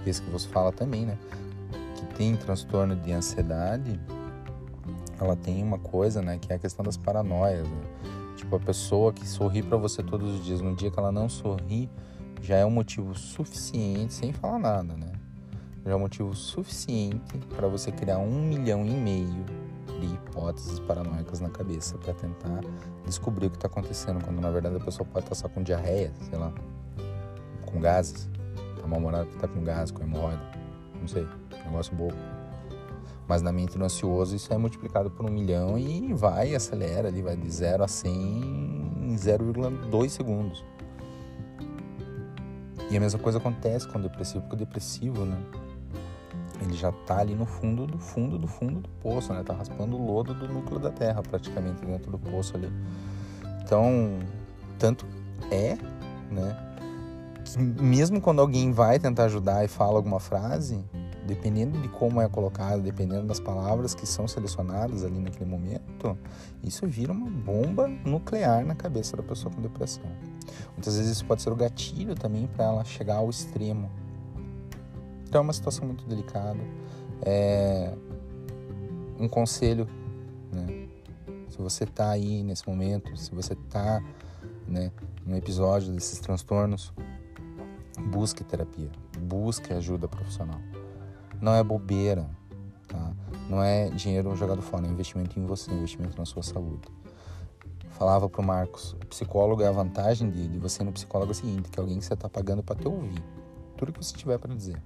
esse 0.06 0.22
que 0.22 0.30
você 0.30 0.48
fala 0.48 0.72
também, 0.72 1.06
né, 1.06 1.18
que 1.96 2.06
tem 2.16 2.36
transtorno 2.36 2.96
de 2.96 3.12
ansiedade, 3.12 4.00
ela 5.20 5.36
tem 5.36 5.64
uma 5.64 5.78
coisa, 5.78 6.22
né, 6.22 6.38
que 6.40 6.52
é 6.52 6.56
a 6.56 6.60
questão 6.60 6.84
das 6.84 6.98
paranoias. 6.98 7.68
Né? 7.68 7.82
Tipo, 8.38 8.56
a 8.56 8.60
pessoa 8.60 9.14
que 9.14 9.28
sorri 9.28 9.62
para 9.62 9.78
você 9.78 10.02
todos 10.02 10.36
os 10.36 10.46
dias, 10.46 10.62
no 10.62 10.76
dia 10.76 10.90
que 10.90 11.00
ela 11.00 11.12
não 11.12 11.30
sorri, 11.30 11.90
já 12.42 12.58
é 12.58 12.66
um 12.66 12.72
motivo 12.72 13.16
suficiente, 13.16 14.14
sem 14.14 14.34
falar 14.34 14.60
nada, 14.60 14.94
né? 14.98 15.14
Já 15.86 15.92
é 15.92 15.96
um 15.96 16.00
motivo 16.00 16.36
suficiente 16.36 17.38
para 17.56 17.70
você 17.70 17.90
criar 17.92 18.18
um 18.18 18.42
milhão 18.42 18.86
e 18.86 18.92
meio 18.92 19.46
de 20.08 20.16
hipóteses 20.16 20.80
paranoicas 20.80 21.40
na 21.40 21.50
cabeça 21.50 21.98
para 21.98 22.14
tentar 22.14 22.62
descobrir 23.06 23.48
o 23.48 23.50
que 23.50 23.58
está 23.58 23.68
acontecendo, 23.68 24.24
quando 24.24 24.40
na 24.42 24.50
verdade 24.50 24.76
a 24.76 24.80
pessoa 24.80 25.08
pode 25.12 25.26
estar 25.26 25.36
só 25.36 25.50
com 25.50 25.64
diarreia, 25.64 26.12
sei 26.30 26.38
lá, 26.38 26.54
com 27.66 27.80
gases, 27.80 28.30
tá 28.80 28.88
mal-humorado 28.88 29.28
porque 29.28 29.40
tá 29.40 29.48
com 29.48 29.64
gás, 29.64 29.92
com 29.92 30.04
hemorroida, 30.04 30.42
não 31.00 31.08
sei, 31.08 31.28
negócio 31.66 31.96
bobo. 31.96 32.16
Mas 33.28 33.42
na 33.42 33.52
mente 33.52 33.78
do 33.78 33.86
ansioso 33.86 34.36
isso 34.36 34.54
é 34.54 34.58
multiplicado 34.58 35.10
por 35.10 35.26
um 35.26 35.32
milhão 35.32 35.78
e 35.78 36.14
vai, 36.14 36.54
acelera 36.54 37.08
ali, 37.08 37.22
vai 37.22 37.38
de 37.38 37.50
0 37.50 37.84
a 37.84 37.88
100 37.88 38.12
em 38.12 39.16
0,2 39.16 40.10
segundos. 40.10 40.64
E 42.92 42.98
a 42.98 43.00
mesma 43.00 43.20
coisa 43.20 43.40
acontece 43.40 43.88
com 43.88 43.98
o 43.98 44.02
depressivo, 44.02 44.42
porque 44.42 44.56
o 44.56 44.60
depressivo, 44.60 45.26
né? 45.26 45.38
Ele 46.64 46.74
já 46.74 46.92
tá 46.92 47.20
ali 47.20 47.36
no 47.36 47.46
fundo 47.46 47.86
do 47.86 47.98
fundo 47.98 48.38
do 48.38 48.48
fundo 48.48 48.80
do 48.80 48.90
poço, 49.02 49.34
né? 49.34 49.44
Tá 49.44 49.54
raspando 49.54 49.96
o 49.96 50.06
lodo 50.06 50.34
do 50.34 50.48
núcleo 50.48 50.80
da 50.80 50.90
Terra 50.90 51.22
praticamente 51.22 51.86
dentro 51.86 52.12
do 52.12 52.18
poço 52.18 52.56
ali. 52.56 52.72
Então, 53.64 54.20
tanto 54.80 55.06
é, 55.52 55.78
né? 56.32 56.58
Que 57.46 57.60
mesmo 57.60 58.22
quando 58.22 58.40
alguém 58.40 58.72
vai 58.72 58.98
tentar 58.98 59.26
ajudar 59.26 59.66
e 59.66 59.68
fala 59.68 59.98
alguma 59.98 60.20
frase, 60.20 60.84
dependendo 61.26 61.80
de 61.82 61.88
como 61.90 62.22
é 62.22 62.28
colocado, 62.28 62.82
dependendo 62.82 63.28
das 63.28 63.40
palavras 63.40 63.94
que 63.94 64.06
são 64.06 64.28
selecionadas 64.28 65.04
ali 65.04 65.20
naquele 65.20 65.50
momento, 65.50 66.18
isso 66.64 66.88
vira 66.88 67.12
uma 67.12 67.30
bomba 67.30 67.88
nuclear 67.88 68.66
na 68.66 68.76
cabeça 68.76 69.18
da 69.18 69.24
pessoa 69.24 69.54
com 69.54 69.62
depressão. 69.62 70.04
Muitas 70.74 70.98
vezes 70.98 71.14
isso 71.14 71.26
pode 71.26 71.42
ser 71.42 71.52
o 71.52 71.56
gatilho 71.56 72.16
também 72.16 72.48
para 72.48 72.66
ela 72.66 72.84
chegar 72.84 73.18
ao 73.18 73.30
extremo, 73.30 73.90
então 75.34 75.42
é 75.42 75.46
uma 75.46 75.54
situação 75.54 75.88
muito 75.88 76.06
delicada. 76.06 76.60
É 77.24 77.92
um 79.20 79.28
conselho, 79.28 79.88
né? 80.52 80.88
Se 81.50 81.58
você 81.58 81.86
está 81.86 82.12
aí 82.12 82.44
nesse 82.44 82.70
momento, 82.70 83.18
se 83.18 83.34
você 83.34 83.54
está 83.54 84.00
né, 84.68 84.92
no 85.26 85.36
episódio 85.36 85.92
desses 85.92 86.20
transtornos, 86.20 86.94
busque 88.12 88.44
terapia, 88.44 88.92
busque 89.22 89.74
ajuda 89.74 90.08
profissional. 90.08 90.62
Não 91.42 91.56
é 91.56 91.64
bobeira, 91.64 92.30
tá? 92.88 93.12
Não 93.50 93.64
é 93.64 93.90
dinheiro 93.90 94.36
jogado 94.36 94.62
fora, 94.62 94.86
é 94.86 94.90
investimento 94.92 95.40
em 95.40 95.48
você, 95.48 95.72
investimento 95.72 96.16
na 96.16 96.26
sua 96.26 96.44
saúde. 96.44 96.88
Falava 97.90 98.30
pro 98.30 98.44
Marcos, 98.44 98.94
o 98.94 99.08
psicólogo 99.08 99.64
é 99.64 99.68
a 99.68 99.72
vantagem 99.72 100.30
de, 100.30 100.48
de 100.48 100.60
você 100.60 100.84
no 100.84 100.92
psicólogo 100.92 101.32
é 101.32 101.34
o 101.34 101.36
seguinte, 101.36 101.72
que 101.72 101.80
é 101.80 101.82
alguém 101.82 101.98
que 101.98 102.06
você 102.06 102.14
está 102.14 102.30
pagando 102.30 102.62
para 102.62 102.76
te 102.76 102.88
ouvir. 102.88 103.43
Tudo 103.78 103.92
que 103.92 104.04
você 104.04 104.16
tiver 104.16 104.38
para 104.38 104.54
dizer. 104.54 104.82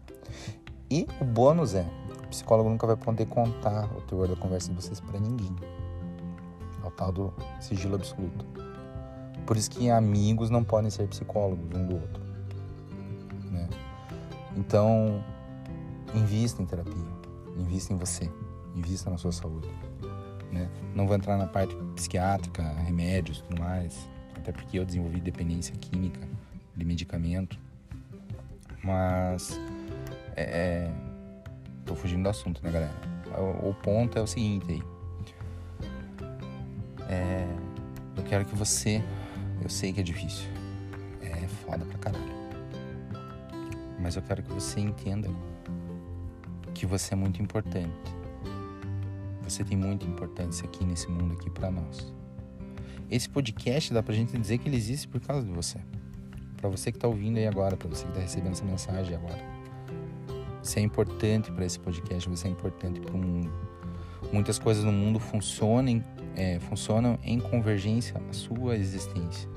E 0.89 1.07
o 1.19 1.25
bônus 1.25 1.75
é, 1.75 1.85
o 2.23 2.27
psicólogo 2.27 2.69
nunca 2.69 2.87
vai 2.87 2.95
poder 2.95 3.25
contar 3.27 3.85
o 3.95 4.01
teor 4.01 4.27
da 4.27 4.35
conversa 4.35 4.69
de 4.69 4.75
vocês 4.75 4.99
para 4.99 5.19
ninguém. 5.19 5.53
É 6.83 6.87
o 6.87 6.91
tal 6.91 7.11
do 7.11 7.33
sigilo 7.59 7.95
absoluto. 7.95 8.45
Por 9.45 9.55
isso 9.55 9.69
que 9.69 9.89
amigos 9.89 10.49
não 10.49 10.63
podem 10.63 10.89
ser 10.89 11.07
psicólogos 11.07 11.65
um 11.73 11.85
do 11.85 11.95
outro. 11.95 12.21
Né? 13.51 13.69
Então, 14.55 15.23
invista 16.13 16.61
em 16.61 16.65
terapia, 16.65 17.07
invista 17.57 17.93
em 17.93 17.97
você, 17.97 18.29
invista 18.75 19.09
na 19.09 19.17
sua 19.17 19.31
saúde. 19.31 19.69
Né? 20.51 20.69
Não 20.93 21.07
vou 21.07 21.15
entrar 21.15 21.37
na 21.37 21.47
parte 21.47 21.75
psiquiátrica, 21.95 22.63
remédios, 22.63 23.41
tudo 23.41 23.61
mais, 23.61 24.09
até 24.35 24.51
porque 24.51 24.79
eu 24.79 24.85
desenvolvi 24.85 25.19
dependência 25.19 25.75
química 25.75 26.27
de 26.75 26.85
medicamento, 26.85 27.57
mas 28.87 29.59
é, 30.33 30.43
é, 30.43 30.91
tô 31.85 31.93
fugindo 31.93 32.23
do 32.23 32.29
assunto, 32.29 32.63
né, 32.63 32.71
galera? 32.71 32.93
O, 33.37 33.71
o 33.71 33.73
ponto 33.73 34.17
é 34.17 34.21
o 34.21 34.27
seguinte 34.27 34.71
aí. 34.71 34.83
É, 37.09 37.45
eu 38.15 38.23
quero 38.23 38.45
que 38.45 38.55
você. 38.55 39.03
Eu 39.61 39.69
sei 39.69 39.91
que 39.91 39.99
é 39.99 40.03
difícil. 40.03 40.47
É 41.21 41.47
foda 41.65 41.83
pra 41.83 41.97
caralho. 41.97 42.37
Mas 43.99 44.15
eu 44.15 44.21
quero 44.21 44.41
que 44.41 44.53
você 44.53 44.79
entenda 44.79 45.29
que 46.73 46.85
você 46.85 47.13
é 47.13 47.17
muito 47.17 47.41
importante. 47.41 48.15
Você 49.43 49.65
tem 49.65 49.77
muita 49.77 50.05
importância 50.05 50.65
aqui 50.65 50.85
nesse 50.85 51.09
mundo 51.09 51.33
aqui 51.33 51.49
para 51.49 51.69
nós. 51.69 52.13
Esse 53.11 53.27
podcast 53.27 53.93
dá 53.93 54.01
pra 54.01 54.13
gente 54.13 54.37
dizer 54.37 54.57
que 54.59 54.69
ele 54.69 54.77
existe 54.77 55.07
por 55.07 55.19
causa 55.19 55.45
de 55.45 55.51
você. 55.51 55.79
Para 56.57 56.69
você 56.69 56.91
que 56.91 56.97
tá 56.97 57.07
ouvindo 57.07 57.37
aí 57.37 57.47
agora, 57.47 57.77
para 57.77 57.87
você 57.87 58.05
que 58.05 58.11
tá 58.13 58.19
recebendo 58.19 58.51
essa 58.51 58.65
mensagem 58.65 59.15
agora. 59.15 59.39
Você 60.61 60.79
é 60.79 60.83
importante 60.83 61.51
para 61.51 61.63
esse 61.65 61.79
podcast, 61.79 62.27
você 62.27 62.47
é 62.47 62.51
importante 62.51 62.99
para 62.99 63.13
o 63.13 63.17
mundo. 63.17 63.49
Muitas 64.33 64.59
coisas 64.59 64.83
no 64.83 64.91
mundo 64.91 65.19
funcionam, 65.19 66.03
é, 66.35 66.59
funcionam 66.59 67.17
em 67.23 67.39
convergência 67.39 68.21
à 68.29 68.33
sua 68.33 68.75
existência. 68.75 69.47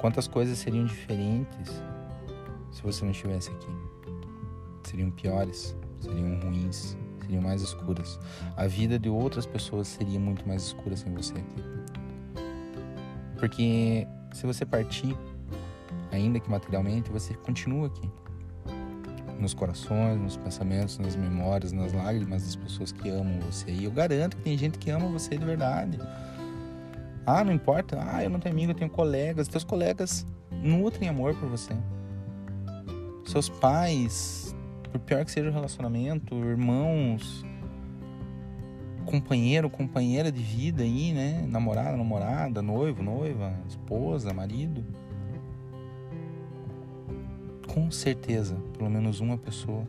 Quantas 0.00 0.26
coisas 0.26 0.58
seriam 0.58 0.86
diferentes 0.86 1.82
se 2.72 2.82
você 2.82 3.04
não 3.04 3.10
estivesse 3.10 3.50
aqui? 3.50 3.66
Seriam 4.84 5.10
piores, 5.10 5.76
seriam 6.00 6.40
ruins, 6.40 6.96
seriam 7.20 7.42
mais 7.42 7.60
escuras. 7.60 8.18
A 8.56 8.66
vida 8.66 8.98
de 8.98 9.08
outras 9.08 9.44
pessoas 9.44 9.88
seria 9.88 10.20
muito 10.20 10.46
mais 10.46 10.62
escura 10.62 10.96
sem 10.96 11.12
você 11.12 11.34
aqui. 11.34 11.62
Porque 13.38 14.06
Se 14.32 14.46
você 14.46 14.66
partir, 14.66 15.16
ainda 16.14 16.40
que 16.40 16.50
materialmente, 16.50 17.10
você 17.10 17.34
continua 17.34 17.88
aqui. 17.88 18.10
Nos 19.38 19.52
corações, 19.52 20.20
nos 20.20 20.36
pensamentos, 20.36 20.98
nas 20.98 21.16
memórias, 21.16 21.72
nas 21.72 21.92
lágrimas 21.92 22.44
das 22.44 22.56
pessoas 22.56 22.92
que 22.92 23.08
amam 23.08 23.40
você. 23.40 23.70
E 23.70 23.84
eu 23.84 23.90
garanto 23.90 24.36
que 24.36 24.42
tem 24.42 24.56
gente 24.56 24.78
que 24.78 24.90
ama 24.90 25.08
você 25.08 25.36
de 25.36 25.44
verdade. 25.44 25.98
Ah, 27.26 27.42
não 27.42 27.52
importa. 27.52 27.98
Ah, 28.00 28.22
eu 28.22 28.30
não 28.30 28.38
tenho 28.38 28.54
amigo, 28.54 28.72
eu 28.72 28.76
tenho 28.76 28.90
colegas. 28.90 29.48
Teus 29.48 29.64
colegas 29.64 30.26
nutrem 30.50 31.08
amor 31.08 31.34
por 31.34 31.48
você. 31.48 31.74
Seus 33.24 33.48
pais, 33.48 34.54
por 34.90 35.00
pior 35.00 35.24
que 35.24 35.30
seja 35.30 35.48
o 35.48 35.52
relacionamento, 35.52 36.34
irmãos, 36.34 37.44
companheiro, 39.04 39.70
companheira 39.70 40.30
de 40.30 40.42
vida 40.42 40.82
aí, 40.82 41.12
né? 41.12 41.46
Namorada, 41.48 41.96
namorada, 41.96 42.62
noivo, 42.62 43.02
noiva, 43.02 43.54
esposa, 43.68 44.32
marido. 44.32 44.84
Com 47.74 47.90
certeza, 47.90 48.54
pelo 48.78 48.88
menos 48.88 49.18
uma 49.18 49.36
pessoa 49.36 49.84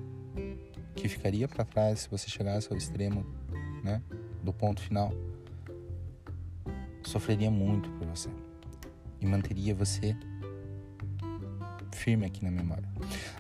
que 0.95 1.07
ficaria 1.07 1.47
para 1.47 1.63
trás 1.63 1.99
se 1.99 2.09
você 2.09 2.27
chegasse 2.27 2.67
ao 2.71 2.75
extremo, 2.75 3.23
né, 3.83 4.01
do 4.41 4.51
ponto 4.51 4.81
final, 4.81 5.13
sofreria 7.03 7.51
muito 7.51 7.87
por 7.91 8.07
você 8.07 8.31
e 9.21 9.25
manteria 9.27 9.75
você 9.75 10.17
firme 11.93 12.25
aqui 12.25 12.43
na 12.43 12.49
memória. 12.49 12.89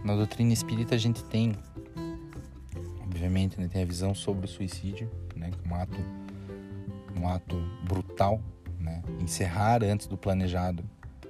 Na 0.03 0.15
doutrina 0.15 0.53
espírita 0.53 0.93
a 0.93 0.99
gente 0.99 1.23
tem, 1.23 1.55
obviamente, 3.01 3.59
né, 3.59 3.67
tem 3.67 3.81
a 3.81 3.85
visão 3.85 4.13
sobre 4.13 4.45
o 4.45 4.47
suicídio, 4.47 5.09
né, 5.35 5.49
um 5.67 5.73
ato, 5.73 5.97
um 7.19 7.27
ato 7.27 7.55
brutal, 7.83 8.39
né, 8.79 9.01
encerrar 9.19 9.83
antes 9.83 10.05
do 10.05 10.15
planejado 10.15 10.83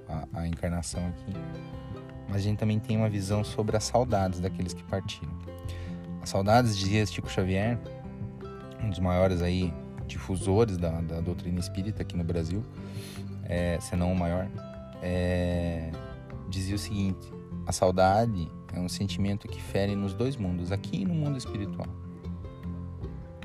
a, 0.06 0.40
a 0.40 0.46
encarnação 0.46 1.06
aqui. 1.08 1.75
Mas 2.28 2.36
a 2.36 2.40
gente 2.40 2.58
também 2.58 2.78
tem 2.78 2.96
uma 2.96 3.08
visão 3.08 3.44
sobre 3.44 3.76
as 3.76 3.84
saudades 3.84 4.40
daqueles 4.40 4.72
que 4.74 4.82
partiram. 4.84 5.32
As 6.20 6.30
saudades, 6.30 6.76
dizia 6.76 7.06
Chico 7.06 7.30
Xavier, 7.30 7.78
um 8.82 8.90
dos 8.90 8.98
maiores 8.98 9.42
aí 9.42 9.72
difusores 10.06 10.76
da, 10.76 11.00
da 11.00 11.20
doutrina 11.20 11.58
espírita 11.58 12.02
aqui 12.02 12.16
no 12.16 12.24
Brasil, 12.24 12.62
é, 13.44 13.78
se 13.80 13.94
não 13.96 14.12
o 14.12 14.16
maior, 14.16 14.48
é, 15.02 15.90
dizia 16.48 16.74
o 16.74 16.78
seguinte: 16.78 17.32
a 17.66 17.72
saudade 17.72 18.50
é 18.72 18.80
um 18.80 18.88
sentimento 18.88 19.48
que 19.48 19.60
fere 19.60 19.94
nos 19.94 20.14
dois 20.14 20.36
mundos, 20.36 20.72
aqui 20.72 21.02
e 21.02 21.04
no 21.04 21.14
mundo 21.14 21.38
espiritual. 21.38 21.88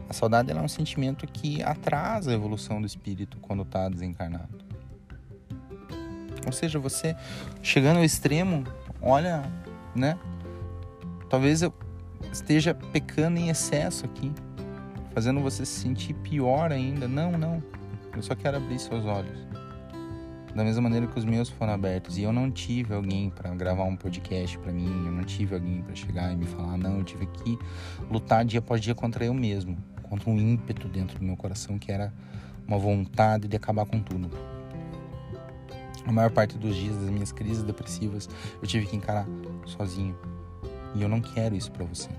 A 0.09 0.13
saudade 0.13 0.51
é 0.51 0.55
um 0.55 0.67
sentimento 0.67 1.25
que 1.25 1.63
atrasa 1.63 2.31
a 2.31 2.33
evolução 2.33 2.81
do 2.81 2.87
espírito 2.87 3.37
quando 3.39 3.63
está 3.63 3.87
desencarnado. 3.87 4.60
Ou 6.45 6.51
seja, 6.51 6.79
você 6.79 7.15
chegando 7.61 7.97
ao 7.97 8.03
extremo, 8.03 8.63
olha, 9.01 9.43
né? 9.95 10.17
Talvez 11.29 11.61
eu 11.61 11.73
esteja 12.31 12.73
pecando 12.73 13.39
em 13.39 13.49
excesso 13.49 14.05
aqui, 14.05 14.31
fazendo 15.13 15.39
você 15.39 15.65
se 15.65 15.79
sentir 15.79 16.13
pior 16.15 16.71
ainda. 16.71 17.07
Não, 17.07 17.31
não. 17.33 17.63
Eu 18.15 18.21
só 18.21 18.35
quero 18.35 18.57
abrir 18.57 18.79
seus 18.79 19.05
olhos. 19.05 19.39
Da 20.53 20.65
mesma 20.65 20.81
maneira 20.81 21.07
que 21.07 21.17
os 21.17 21.23
meus 21.23 21.47
foram 21.47 21.71
abertos. 21.71 22.17
E 22.17 22.23
eu 22.23 22.33
não 22.33 22.51
tive 22.51 22.93
alguém 22.93 23.29
para 23.29 23.49
gravar 23.55 23.85
um 23.85 23.95
podcast 23.95 24.57
para 24.57 24.73
mim, 24.73 25.05
eu 25.05 25.11
não 25.11 25.23
tive 25.23 25.55
alguém 25.55 25.81
para 25.81 25.95
chegar 25.95 26.33
e 26.33 26.35
me 26.35 26.45
falar, 26.45 26.77
não, 26.77 26.97
eu 26.97 27.03
tive 27.05 27.25
que 27.27 27.57
lutar 28.09 28.43
dia 28.43 28.59
após 28.59 28.81
dia 28.81 28.93
contra 28.93 29.23
eu 29.23 29.33
mesmo 29.33 29.77
contra 30.11 30.29
um 30.29 30.37
ímpeto 30.37 30.89
dentro 30.89 31.17
do 31.17 31.23
meu 31.23 31.37
coração 31.37 31.79
que 31.79 31.89
era 31.89 32.13
uma 32.67 32.77
vontade 32.77 33.47
de 33.47 33.55
acabar 33.55 33.85
com 33.85 34.01
tudo. 34.01 34.29
A 36.05 36.11
maior 36.11 36.31
parte 36.31 36.57
dos 36.57 36.75
dias 36.75 36.95
das 36.97 37.09
minhas 37.09 37.31
crises 37.31 37.63
depressivas 37.63 38.29
eu 38.61 38.67
tive 38.67 38.85
que 38.85 38.95
encarar 38.95 39.27
sozinho. 39.65 40.17
E 40.95 41.01
eu 41.01 41.09
não 41.09 41.21
quero 41.21 41.55
isso 41.55 41.71
para 41.71 41.85
você. 41.85 42.09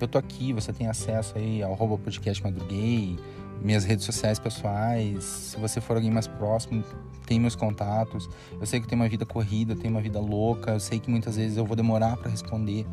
Eu 0.00 0.06
tô 0.06 0.18
aqui, 0.18 0.52
você 0.52 0.72
tem 0.72 0.86
acesso 0.86 1.36
aí 1.36 1.62
ao 1.62 1.72
arroba 1.72 1.98
podcast 1.98 2.42
madruguei, 2.42 3.18
minhas 3.60 3.84
redes 3.84 4.04
sociais 4.04 4.38
pessoais. 4.38 5.24
Se 5.24 5.56
você 5.56 5.80
for 5.80 5.96
alguém 5.96 6.10
mais 6.10 6.26
próximo, 6.26 6.84
tem 7.26 7.40
meus 7.40 7.56
contatos. 7.56 8.28
Eu 8.60 8.66
sei 8.66 8.80
que 8.80 8.86
tem 8.86 8.96
uma 8.96 9.08
vida 9.08 9.24
corrida, 9.24 9.74
tem 9.74 9.90
uma 9.90 10.00
vida 10.00 10.20
louca. 10.20 10.72
Eu 10.72 10.80
sei 10.80 11.00
que 11.00 11.10
muitas 11.10 11.36
vezes 11.36 11.56
eu 11.56 11.64
vou 11.64 11.76
demorar 11.76 12.16
para 12.16 12.30
responder, 12.30 12.86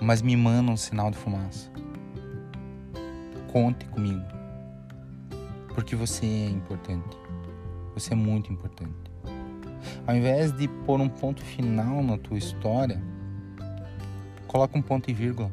mas 0.00 0.22
me 0.22 0.36
manda 0.36 0.70
um 0.72 0.76
sinal 0.76 1.10
de 1.10 1.16
fumaça 1.16 1.70
conte 3.56 3.86
comigo. 3.86 4.22
Porque 5.74 5.96
você 5.96 6.26
é 6.26 6.50
importante. 6.50 7.16
Você 7.94 8.12
é 8.12 8.16
muito 8.16 8.52
importante. 8.52 9.05
Ao 10.06 10.14
invés 10.14 10.52
de 10.52 10.68
pôr 10.68 11.00
um 11.00 11.08
ponto 11.08 11.42
final 11.42 12.02
na 12.02 12.18
tua 12.18 12.38
história, 12.38 13.00
coloca 14.46 14.76
um 14.78 14.82
ponto 14.82 15.10
e 15.10 15.14
vírgula. 15.14 15.50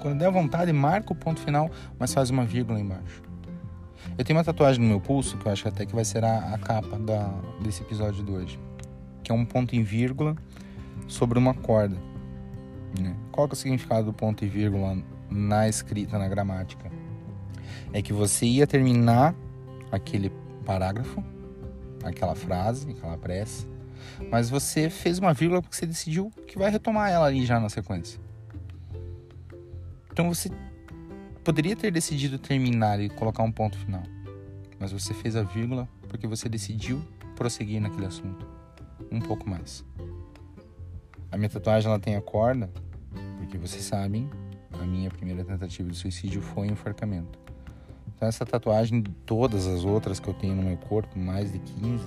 Quando 0.00 0.18
der 0.18 0.30
vontade, 0.30 0.72
marca 0.72 1.12
o 1.12 1.16
ponto 1.16 1.40
final, 1.40 1.70
mas 1.98 2.12
faz 2.12 2.30
uma 2.30 2.44
vírgula 2.44 2.80
embaixo. 2.80 3.22
Eu 4.18 4.24
tenho 4.24 4.38
uma 4.38 4.44
tatuagem 4.44 4.82
no 4.82 4.88
meu 4.88 5.00
pulso, 5.00 5.36
que 5.38 5.46
eu 5.46 5.52
acho 5.52 5.68
até 5.68 5.86
que 5.86 5.94
vai 5.94 6.04
ser 6.04 6.24
a, 6.24 6.54
a 6.54 6.58
capa 6.58 6.98
da, 6.98 7.28
desse 7.62 7.82
episódio 7.82 8.24
de 8.24 8.32
hoje. 8.32 8.60
Que 9.22 9.30
é 9.30 9.34
um 9.34 9.44
ponto 9.44 9.74
e 9.74 9.82
vírgula 9.82 10.36
sobre 11.06 11.38
uma 11.38 11.54
corda. 11.54 11.96
Né? 12.98 13.14
Qual 13.30 13.46
é 13.46 13.52
o 13.52 13.56
significado 13.56 14.06
do 14.06 14.12
ponto 14.12 14.44
e 14.44 14.48
vírgula 14.48 14.96
na 15.32 15.68
escrita, 15.68 16.18
na 16.18 16.28
gramática. 16.28 16.90
É 17.92 18.02
que 18.02 18.12
você 18.12 18.46
ia 18.46 18.66
terminar 18.66 19.34
aquele 19.90 20.30
parágrafo, 20.64 21.22
aquela 22.02 22.34
frase, 22.34 22.90
aquela 22.90 23.16
prece, 23.16 23.66
mas 24.30 24.50
você 24.50 24.90
fez 24.90 25.18
uma 25.18 25.32
vírgula 25.32 25.62
porque 25.62 25.76
você 25.76 25.86
decidiu 25.86 26.30
que 26.46 26.58
vai 26.58 26.70
retomar 26.70 27.10
ela 27.10 27.26
ali 27.26 27.44
já 27.44 27.58
na 27.58 27.68
sequência. 27.68 28.20
Então 30.10 30.28
você 30.28 30.50
poderia 31.42 31.74
ter 31.74 31.90
decidido 31.90 32.38
terminar 32.38 33.00
e 33.00 33.08
colocar 33.08 33.42
um 33.42 33.52
ponto 33.52 33.78
final, 33.78 34.02
mas 34.78 34.92
você 34.92 35.14
fez 35.14 35.36
a 35.36 35.42
vírgula 35.42 35.88
porque 36.08 36.26
você 36.26 36.48
decidiu 36.48 37.02
prosseguir 37.34 37.80
naquele 37.80 38.06
assunto 38.06 38.46
um 39.10 39.20
pouco 39.20 39.48
mais. 39.48 39.84
A 41.30 41.36
minha 41.36 41.48
tatuagem 41.48 41.88
ela 41.88 41.98
tem 41.98 42.14
a 42.14 42.20
corda, 42.20 42.70
porque 43.38 43.56
vocês 43.56 43.82
sabem 43.84 44.28
a 44.80 44.84
minha 44.84 45.10
primeira 45.10 45.44
tentativa 45.44 45.88
de 45.88 45.96
suicídio 45.96 46.40
foi 46.40 46.68
um 46.68 46.72
enforcamento. 46.72 47.38
Então 48.22 48.28
essa 48.28 48.46
tatuagem, 48.46 49.02
todas 49.26 49.66
as 49.66 49.84
outras 49.84 50.20
que 50.20 50.28
eu 50.28 50.32
tenho 50.32 50.54
no 50.54 50.62
meu 50.62 50.76
corpo, 50.76 51.18
mais 51.18 51.50
de 51.50 51.58
15, 51.58 52.04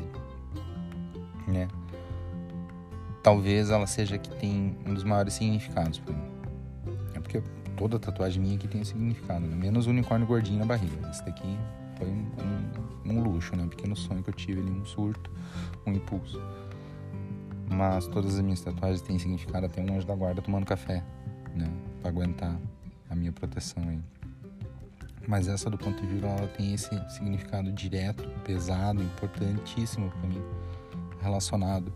né? 1.45 1.67
Talvez 3.21 3.69
ela 3.69 3.85
seja 3.85 4.17
que 4.17 4.29
tem 4.29 4.77
um 4.85 4.93
dos 4.93 5.03
maiores 5.03 5.33
significados 5.33 5.99
para 5.99 6.13
mim. 6.13 6.23
É 7.15 7.19
porque 7.19 7.43
toda 7.75 7.99
tatuagem 7.99 8.41
minha 8.41 8.55
aqui 8.55 8.65
tem 8.65 8.79
um 8.79 8.85
significado, 8.85 9.45
né? 9.45 9.57
menos 9.57 9.87
o 9.87 9.89
unicórnio 9.89 10.25
gordinho 10.25 10.59
na 10.59 10.65
barriga. 10.65 11.05
Esse 11.09 11.25
daqui 11.25 11.57
foi 11.97 12.07
um, 12.07 12.25
um, 13.05 13.11
um 13.11 13.21
luxo, 13.21 13.53
né? 13.53 13.63
Um 13.63 13.67
pequeno 13.67 13.93
sonho 13.93 14.23
que 14.23 14.29
eu 14.29 14.33
tive 14.33 14.61
ali, 14.61 14.71
um 14.71 14.85
surto, 14.85 15.29
um 15.85 15.91
impulso. 15.91 16.41
Mas 17.69 18.07
todas 18.07 18.35
as 18.35 18.41
minhas 18.41 18.61
tatuagens 18.61 19.01
têm 19.01 19.19
significado, 19.19 19.65
até 19.65 19.81
um 19.81 19.93
anjo 19.93 20.07
da 20.07 20.15
guarda 20.15 20.41
tomando 20.41 20.65
café 20.65 21.03
né? 21.53 21.69
Para 21.99 22.09
aguentar 22.09 22.57
a 23.09 23.15
minha 23.15 23.33
proteção 23.33 23.83
aí. 23.83 23.99
Mas 25.27 25.47
essa 25.47 25.69
do 25.69 25.77
ponto 25.77 26.01
de 26.01 26.07
vírgula 26.07 26.33
ela 26.33 26.47
tem 26.47 26.73
esse 26.73 26.89
significado 27.09 27.71
direto, 27.71 28.27
pesado, 28.43 29.01
importantíssimo 29.01 30.11
para 30.11 30.29
mim, 30.29 30.41
relacionado 31.21 31.91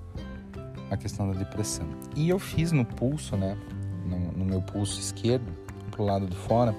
à 0.90 0.98
questão 0.98 1.32
da 1.32 1.38
depressão. 1.38 1.88
E 2.16 2.30
eu 2.30 2.40
fiz 2.40 2.72
no 2.72 2.84
pulso, 2.84 3.38
né? 3.38 3.58
No, 4.06 4.32
no 4.32 4.46
meu 4.46 4.62
pulso 4.62 5.00
esquerdo, 5.00 5.52
pro 5.92 6.04
lado 6.04 6.26
de 6.26 6.36
fora, 6.36 6.74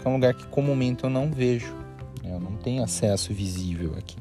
que 0.00 0.06
é 0.06 0.10
um 0.10 0.14
lugar 0.14 0.34
que 0.34 0.46
comumente 0.46 1.02
eu 1.02 1.10
não 1.10 1.30
vejo. 1.30 1.74
Né? 2.22 2.32
Eu 2.32 2.40
não 2.40 2.56
tenho 2.56 2.84
acesso 2.84 3.34
visível 3.34 3.94
aqui. 3.98 4.18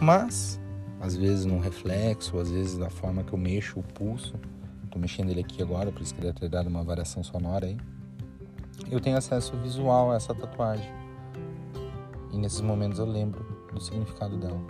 Mas, 0.00 0.58
às 0.98 1.14
vezes 1.14 1.44
no 1.44 1.58
reflexo, 1.58 2.38
às 2.38 2.50
vezes 2.50 2.78
da 2.78 2.88
forma 2.88 3.22
que 3.22 3.34
eu 3.34 3.38
mexo 3.38 3.80
o 3.80 3.82
pulso, 3.82 4.34
Tô 4.90 4.98
mexendo 4.98 5.30
ele 5.30 5.40
aqui 5.40 5.62
agora, 5.62 5.92
por 5.92 6.02
isso 6.02 6.12
que 6.14 6.20
ele 6.20 6.32
ter 6.32 6.48
dado 6.48 6.68
uma 6.68 6.82
variação 6.82 7.22
sonora 7.22 7.66
aí. 7.66 7.76
Eu 8.88 9.00
tenho 9.00 9.16
acesso 9.16 9.56
visual 9.56 10.12
a 10.12 10.16
essa 10.16 10.32
tatuagem. 10.32 10.88
E 12.32 12.38
nesses 12.38 12.60
momentos 12.60 13.00
eu 13.00 13.06
lembro 13.06 13.44
do 13.72 13.80
significado 13.80 14.36
dela. 14.36 14.60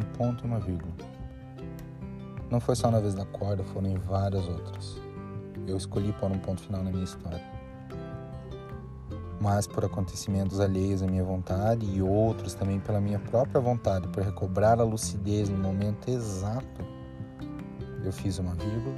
Um 0.00 0.16
ponto 0.16 0.44
e 0.44 0.46
uma 0.46 0.58
vírgula. 0.58 0.94
Não 2.50 2.60
foi 2.60 2.74
só 2.74 2.90
na 2.90 3.00
vez 3.00 3.14
da 3.14 3.26
corda, 3.26 3.62
foram 3.64 3.88
em 3.88 3.98
várias 3.98 4.46
outras. 4.48 4.96
Eu 5.66 5.76
escolhi 5.76 6.12
pôr 6.14 6.30
um 6.30 6.38
ponto 6.38 6.62
final 6.62 6.82
na 6.82 6.90
minha 6.90 7.04
história. 7.04 7.42
Mas 9.40 9.66
por 9.66 9.84
acontecimentos 9.84 10.60
alheios 10.60 11.02
à 11.02 11.06
minha 11.06 11.24
vontade 11.24 11.84
e 11.84 12.00
outros 12.00 12.54
também 12.54 12.80
pela 12.80 13.00
minha 13.00 13.18
própria 13.18 13.60
vontade, 13.60 14.08
por 14.08 14.22
recobrar 14.22 14.80
a 14.80 14.84
lucidez 14.84 15.50
no 15.50 15.58
momento 15.58 16.08
exato 16.08 16.94
eu 18.04 18.12
fiz 18.12 18.38
uma 18.38 18.54
vírgula, 18.54 18.94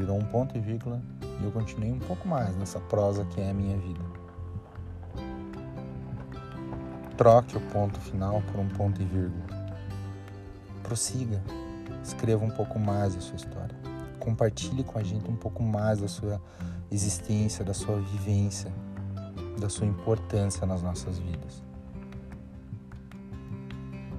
virou 0.00 0.16
um 0.16 0.24
ponto 0.24 0.56
e 0.56 0.60
vírgula 0.60 0.98
e 1.40 1.44
eu 1.44 1.52
continuei 1.52 1.92
um 1.92 1.98
pouco 1.98 2.26
mais 2.26 2.56
nessa 2.56 2.80
prosa 2.80 3.22
que 3.26 3.40
é 3.40 3.50
a 3.50 3.54
minha 3.54 3.76
vida. 3.76 4.00
Troque 7.18 7.58
o 7.58 7.60
ponto 7.60 8.00
final 8.00 8.40
por 8.50 8.60
um 8.60 8.68
ponto 8.68 9.00
e 9.02 9.04
vírgula. 9.04 9.44
prossiga, 10.82 11.42
escreva 12.02 12.42
um 12.42 12.50
pouco 12.50 12.78
mais 12.78 13.14
a 13.14 13.20
sua 13.20 13.36
história. 13.36 13.76
Compartilhe 14.18 14.82
com 14.82 14.98
a 14.98 15.02
gente 15.02 15.30
um 15.30 15.36
pouco 15.36 15.62
mais 15.62 16.00
da 16.00 16.08
sua 16.08 16.40
existência, 16.90 17.62
da 17.62 17.74
sua 17.74 18.00
vivência, 18.00 18.72
da 19.60 19.68
sua 19.68 19.86
importância 19.86 20.66
nas 20.66 20.82
nossas 20.82 21.18
vidas. 21.18 21.62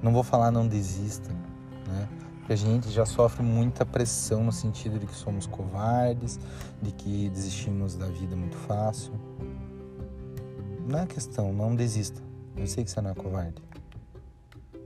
Não 0.00 0.12
vou 0.12 0.22
falar 0.22 0.52
não 0.52 0.66
desista, 0.66 1.30
né? 1.88 2.21
Porque 2.42 2.54
a 2.54 2.56
gente 2.56 2.90
já 2.90 3.06
sofre 3.06 3.40
muita 3.40 3.86
pressão 3.86 4.42
no 4.42 4.50
sentido 4.50 4.98
de 4.98 5.06
que 5.06 5.14
somos 5.14 5.46
covardes, 5.46 6.40
de 6.82 6.90
que 6.90 7.30
desistimos 7.30 7.94
da 7.94 8.06
vida 8.06 8.34
muito 8.34 8.56
fácil. 8.56 9.12
Não 10.84 10.98
é 10.98 11.06
questão, 11.06 11.52
não 11.52 11.76
desista. 11.76 12.20
Eu 12.56 12.66
sei 12.66 12.82
que 12.82 12.90
você 12.90 13.00
não 13.00 13.10
é 13.10 13.14
covarde. 13.14 13.62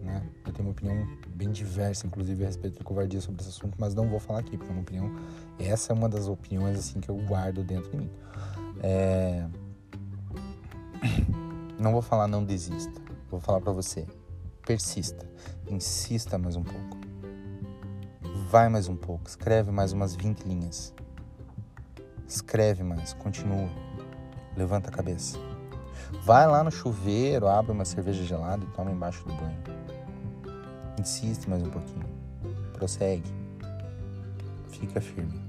Né? 0.03 0.23
Eu 0.47 0.53
tenho 0.53 0.69
uma 0.69 0.73
opinião 0.73 1.09
bem 1.29 1.51
diversa, 1.51 2.07
inclusive, 2.07 2.45
a 2.45 2.47
respeito 2.47 2.77
de 2.77 2.85
covardia 2.85 3.23
sobre 3.23 3.41
esse 3.41 3.49
assunto, 3.49 3.75
mas 3.79 3.95
não 3.95 4.07
vou 4.07 4.21
falar 4.21 4.41
aqui, 4.41 4.59
porque 4.59 4.71
é 4.71 4.75
uma 4.75 4.83
opinião. 4.83 5.11
Essa 5.59 5.95
é 5.95 5.97
uma 5.97 6.11
das 6.11 6.29
opiniões 6.29 6.79
assim 6.79 7.01
que 7.01 7.09
eu 7.09 7.17
guardo 7.17 7.65
dentro 7.65 7.91
de 7.91 7.97
mim. 7.97 8.11
É... 8.83 9.47
Não 11.81 11.93
vou 11.93 12.01
falar 12.01 12.27
não 12.27 12.43
desista. 12.43 13.03
Vou 13.31 13.39
falar 13.39 13.61
para 13.61 13.71
você. 13.71 14.07
Persista. 14.67 15.29
Insista 15.69 16.39
mais 16.39 16.57
um 16.57 16.63
pouco. 16.63 16.96
Vai 18.49 18.69
mais 18.69 18.87
um 18.87 18.95
pouco. 18.95 19.29
Escreve 19.29 19.73
mais 19.73 19.93
umas 19.93 20.15
20 20.15 20.43
linhas. 20.43 20.95
Escreve 22.29 22.85
mais. 22.85 23.13
Continua. 23.13 23.69
Levanta 24.57 24.89
a 24.89 24.93
cabeça. 24.93 25.37
Vai 26.23 26.47
lá 26.47 26.63
no 26.63 26.71
chuveiro, 26.71 27.49
abre 27.49 27.73
uma 27.73 27.85
cerveja 27.85 28.23
gelada 28.23 28.65
e 28.65 28.69
toma 28.69 28.93
embaixo 28.93 29.25
do 29.27 29.35
banho. 29.35 29.59
Insiste 31.01 31.51
mais 31.51 31.61
um 31.61 31.71
pouquinho. 31.71 32.07
Prossegue. 32.73 33.29
Fica 34.69 35.01
firme. 35.01 35.43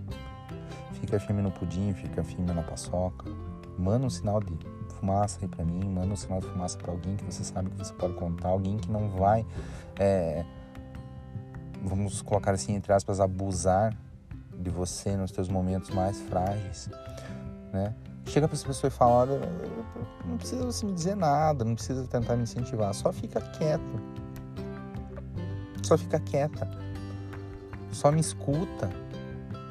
Fica 0.93 1.19
firme 1.19 1.43
no 1.43 1.51
pudim, 1.51 1.93
fica 1.93 2.23
firme 2.23 2.51
na 2.51 2.63
paçoca. 2.63 3.29
Manda 3.77 4.07
um 4.07 4.09
sinal 4.09 4.41
de 4.41 4.57
fumaça 4.95 5.37
aí 5.43 5.47
para 5.47 5.63
mim, 5.63 5.87
manda 5.87 6.13
um 6.13 6.15
sinal 6.15 6.39
de 6.39 6.47
fumaça 6.47 6.75
para 6.79 6.91
alguém 6.91 7.15
que 7.15 7.23
você 7.25 7.43
sabe 7.43 7.69
que 7.69 7.77
você 7.77 7.93
pode 7.93 8.15
contar, 8.15 8.49
alguém 8.49 8.77
que 8.77 8.89
não 8.89 9.07
vai, 9.07 9.45
é, 9.99 10.43
vamos 11.97 12.21
colocar 12.21 12.53
assim 12.53 12.75
entre 12.75 12.93
aspas, 12.93 13.19
abusar 13.19 13.95
de 14.57 14.69
você 14.69 15.15
nos 15.17 15.31
teus 15.31 15.49
momentos 15.49 15.89
mais 15.89 16.21
frágeis, 16.21 16.89
né? 17.73 17.93
Chega 18.25 18.47
para 18.47 18.55
essa 18.55 18.67
pessoa 18.67 18.89
e 18.89 18.91
fala, 18.91 19.11
olha, 19.11 19.39
não 20.25 20.37
precisa 20.37 20.65
você 20.65 20.85
me 20.85 20.93
dizer 20.93 21.15
nada, 21.15 21.63
não 21.63 21.75
precisa 21.75 22.05
tentar 22.07 22.35
me 22.35 22.43
incentivar, 22.43 22.93
só 22.93 23.11
fica 23.13 23.39
quieto, 23.39 24.01
só 25.81 25.97
fica 25.97 26.19
quieta, 26.19 26.67
só 27.91 28.11
me 28.11 28.19
escuta, 28.19 28.89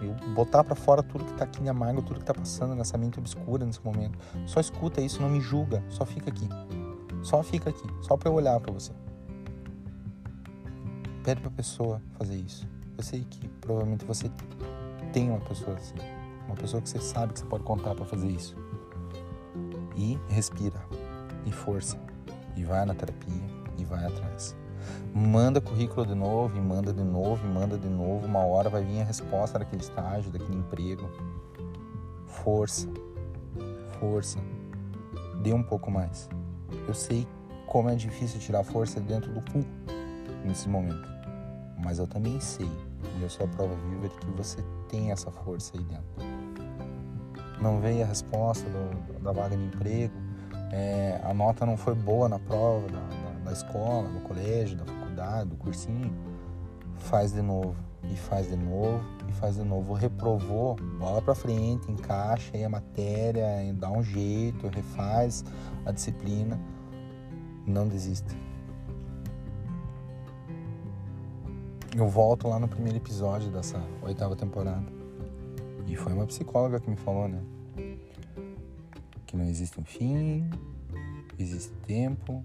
eu 0.01 0.35
botar 0.35 0.65
para 0.65 0.75
fora 0.75 1.03
tudo 1.03 1.25
que 1.25 1.35
tá 1.35 1.45
aqui 1.45 1.63
em 1.63 1.69
amargo, 1.69 2.01
tudo 2.01 2.21
que 2.21 2.25
tá 2.25 2.35
passando 2.35 2.75
nessa 2.75 2.97
mente 2.97 3.19
obscura 3.19 3.65
nesse 3.65 3.85
momento. 3.85 4.19
Só 4.47 4.61
escuta 4.61 5.01
isso, 5.01 5.21
não 5.21 5.29
me 5.29 5.41
julga, 5.41 5.83
só 5.91 6.05
fica 6.05 6.31
aqui. 6.31 6.49
Só 7.23 7.43
fica 7.43 7.71
aqui, 7.71 7.87
só 8.03 8.17
para 8.17 8.31
eu 8.31 8.35
olhar 8.35 8.59
para 8.61 8.73
você. 8.73 8.93
Pede 11.27 11.43
pra 11.43 11.51
pessoa 11.51 12.01
fazer 12.19 12.37
isso. 12.37 12.67
Eu 12.97 13.05
sei 13.05 13.27
que 13.29 13.47
provavelmente 13.61 14.07
você 14.07 14.31
tem 15.13 15.29
uma 15.29 15.41
pessoa 15.41 15.77
assim, 15.77 15.95
uma 16.47 16.57
pessoa 16.57 16.81
que 16.81 16.89
você 16.89 17.01
sabe 17.01 17.35
que 17.35 17.41
você 17.41 17.45
pode 17.45 17.65
contar 17.65 17.95
para 17.95 18.07
fazer 18.07 18.29
isso. 18.29 18.57
E 19.95 20.19
respira, 20.29 20.83
e 21.45 21.53
força, 21.53 21.99
e 22.57 22.65
vai 22.65 22.87
na 22.87 22.95
terapia, 22.95 23.43
e 23.77 23.85
vai 23.85 24.07
atrás 24.07 24.57
manda 25.15 25.61
currículo 25.61 26.07
de 26.07 26.15
novo, 26.15 26.57
e 26.57 26.61
manda 26.61 26.93
de 26.93 27.03
novo, 27.03 27.47
e 27.47 27.51
manda 27.51 27.79
de 27.79 27.89
novo. 27.89 28.27
Uma 28.27 28.45
hora 28.45 28.69
vai 28.69 28.85
vir 28.85 29.01
a 29.01 29.05
resposta 29.05 29.59
daquele 29.59 29.83
estágio, 29.83 30.31
daquele 30.31 30.59
emprego. 30.59 31.09
Força, 32.27 32.89
força. 33.99 34.39
Dê 35.43 35.53
um 35.53 35.63
pouco 35.63 35.91
mais. 35.91 36.29
Eu 36.87 36.95
sei 36.95 37.27
como 37.67 37.89
é 37.89 37.95
difícil 37.95 38.39
tirar 38.41 38.63
força 38.63 39.01
dentro 39.01 39.33
do 39.33 39.41
cu 39.41 39.65
nesse 40.45 40.69
momento, 40.69 41.09
mas 41.87 42.01
eu 42.01 42.07
também 42.09 42.41
sei, 42.41 42.69
e 43.17 43.23
eu 43.23 43.31
sou 43.31 43.47
a 43.47 43.49
prova 43.49 43.73
viva 43.77 44.09
de 44.09 44.17
que 44.17 44.27
você 44.33 44.61
tem 44.89 45.13
essa 45.13 45.31
força 45.31 45.71
aí 45.79 45.85
dentro. 45.85 46.05
Não 47.63 47.81
veio 47.81 48.03
a 48.03 48.07
resposta 48.07 48.69
do, 48.69 49.23
da 49.23 49.31
vaga 49.31 49.57
de 49.57 49.63
emprego, 49.63 50.13
é, 50.73 51.21
a 51.23 51.33
nota 51.33 51.65
não 51.65 51.77
foi 51.77 51.95
boa 51.95 52.29
na 52.29 52.41
prova 52.41 52.89
da, 52.89 52.99
da, 52.99 53.39
da 53.45 53.53
escola, 53.53 54.09
do 54.09 54.19
colégio, 54.23 54.77
da 54.77 54.85
faculdade, 54.85 55.51
do 55.51 55.57
cursinho, 55.57 56.13
faz 56.97 57.33
de 57.33 57.41
novo, 57.41 57.77
e 58.03 58.17
faz 58.17 58.49
de 58.49 58.57
novo, 58.57 59.01
e 59.29 59.33
faz 59.35 59.55
de 59.55 59.63
novo. 59.63 59.95
Reprovou, 59.95 60.75
bola 60.99 61.23
para 61.23 61.37
frente, 61.37 61.89
encaixa 61.89 62.51
aí 62.53 62.65
a 62.65 62.69
matéria, 62.69 63.47
dá 63.75 63.93
um 63.93 64.03
jeito, 64.03 64.67
refaz 64.67 65.45
a 65.85 65.93
disciplina, 65.93 66.59
não 67.65 67.87
desista. 67.87 68.35
Eu 71.97 72.07
volto 72.11 72.47
lá 72.47 72.59
no 72.59 72.69
primeiro 72.69 72.99
episódio 72.99 73.51
dessa 73.51 73.83
oitava 74.03 74.37
temporada. 74.37 74.85
E 75.87 75.97
foi 75.97 76.13
uma 76.13 76.27
psicóloga 76.27 76.79
que 76.79 76.91
me 76.91 76.97
falou, 76.97 77.27
né? 77.27 77.41
Que 79.27 79.35
não 79.35 79.47
existe 79.47 79.81
um 79.81 79.85
fim, 79.85 80.47
existe 81.39 81.73
tempo, 81.87 82.45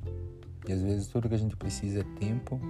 e 0.66 0.72
às 0.72 0.82
vezes 0.82 1.08
tudo 1.08 1.28
que 1.28 1.36
a 1.36 1.38
gente 1.38 1.58
precisa 1.58 2.00
é 2.00 2.04
tempo 2.18 2.62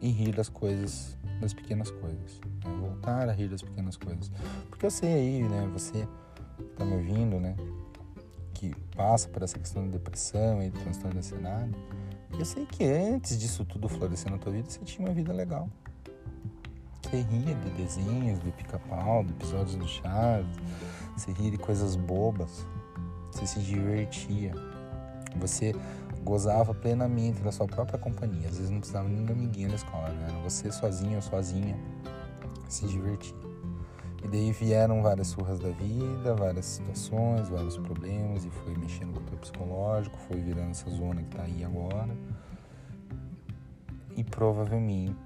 e 0.00 0.08
rir 0.08 0.32
das 0.36 0.48
coisas, 0.48 1.18
das 1.40 1.52
pequenas 1.52 1.90
coisas. 1.90 2.40
Né? 2.64 2.76
Voltar 2.78 3.28
a 3.28 3.32
rir 3.32 3.48
das 3.48 3.62
pequenas 3.62 3.96
coisas. 3.96 4.30
Porque 4.70 4.86
eu 4.86 4.92
sei 4.92 5.12
aí, 5.12 5.42
né? 5.48 5.68
Você 5.72 6.06
tá 6.76 6.84
me 6.84 6.94
ouvindo, 6.94 7.40
né? 7.40 7.56
Que 8.54 8.72
passa 8.96 9.28
por 9.28 9.42
essa 9.42 9.58
questão 9.58 9.82
de 9.82 9.90
depressão 9.90 10.62
e 10.62 10.70
de 10.70 10.78
transtorno 10.78 11.14
de 11.14 11.18
ansiedade. 11.18 11.74
Eu 12.38 12.44
sei 12.44 12.66
que 12.66 12.84
antes 12.84 13.36
disso 13.36 13.64
tudo 13.64 13.88
florescer 13.88 14.30
na 14.30 14.38
tua 14.38 14.52
vida, 14.52 14.70
você 14.70 14.78
tinha 14.84 15.04
uma 15.04 15.12
vida 15.12 15.32
legal. 15.32 15.68
Você 17.08 17.22
ria 17.22 17.54
de 17.54 17.70
desenhos, 17.70 18.38
de 18.42 18.50
pica-pau, 18.50 19.24
de 19.24 19.32
episódios 19.32 19.76
do 19.76 19.88
Chaves. 19.88 20.54
Você 21.16 21.32
ria 21.32 21.50
de 21.50 21.56
coisas 21.56 21.96
bobas. 21.96 22.66
Você 23.30 23.46
se 23.46 23.60
divertia. 23.60 24.52
Você 25.36 25.74
gozava 26.22 26.74
plenamente 26.74 27.40
da 27.40 27.50
sua 27.50 27.66
própria 27.66 27.98
companhia. 27.98 28.48
Às 28.48 28.58
vezes 28.58 28.68
não 28.68 28.80
precisava 28.80 29.08
nem 29.08 29.24
de 29.24 29.32
amiguinho 29.32 29.70
na 29.70 29.76
escola, 29.76 30.10
né? 30.10 30.26
Era 30.28 30.38
você 30.42 30.70
sozinho 30.70 31.16
ou 31.16 31.22
sozinha 31.22 31.78
se 32.68 32.86
divertir. 32.86 33.34
E 34.22 34.28
daí 34.28 34.52
vieram 34.52 35.02
várias 35.02 35.28
surras 35.28 35.58
da 35.60 35.70
vida, 35.70 36.34
várias 36.34 36.66
situações, 36.66 37.48
vários 37.48 37.78
problemas, 37.78 38.44
e 38.44 38.50
foi 38.50 38.76
mexendo 38.76 39.14
com 39.14 39.20
o 39.20 39.22
teu 39.22 39.38
psicológico, 39.38 40.18
foi 40.28 40.40
virando 40.40 40.72
essa 40.72 40.90
zona 40.90 41.22
que 41.22 41.34
tá 41.34 41.44
aí 41.44 41.64
agora. 41.64 42.14
E 44.18 44.24
provavelmente, 44.24 45.16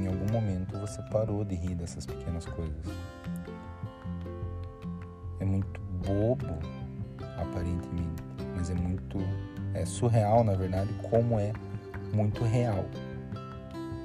em 0.00 0.08
algum 0.08 0.32
momento, 0.32 0.76
você 0.76 1.00
parou 1.12 1.44
de 1.44 1.54
rir 1.54 1.76
dessas 1.76 2.04
pequenas 2.04 2.44
coisas. 2.44 2.84
É 5.38 5.44
muito 5.44 5.80
bobo, 6.04 6.58
aparentemente, 7.38 8.20
mas 8.56 8.68
é 8.68 8.74
muito 8.74 9.18
é 9.74 9.84
surreal, 9.84 10.42
na 10.42 10.54
verdade, 10.54 10.92
como 11.08 11.38
é 11.38 11.52
muito 12.12 12.42
real 12.42 12.84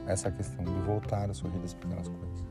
essa 0.05 0.29
questão 0.29 0.63
de 0.63 0.81
voltar 0.81 1.31
a 1.31 1.33
sorrir 1.33 1.57
das 1.57 1.73
pequenas 1.73 2.07
coisas. 2.07 2.45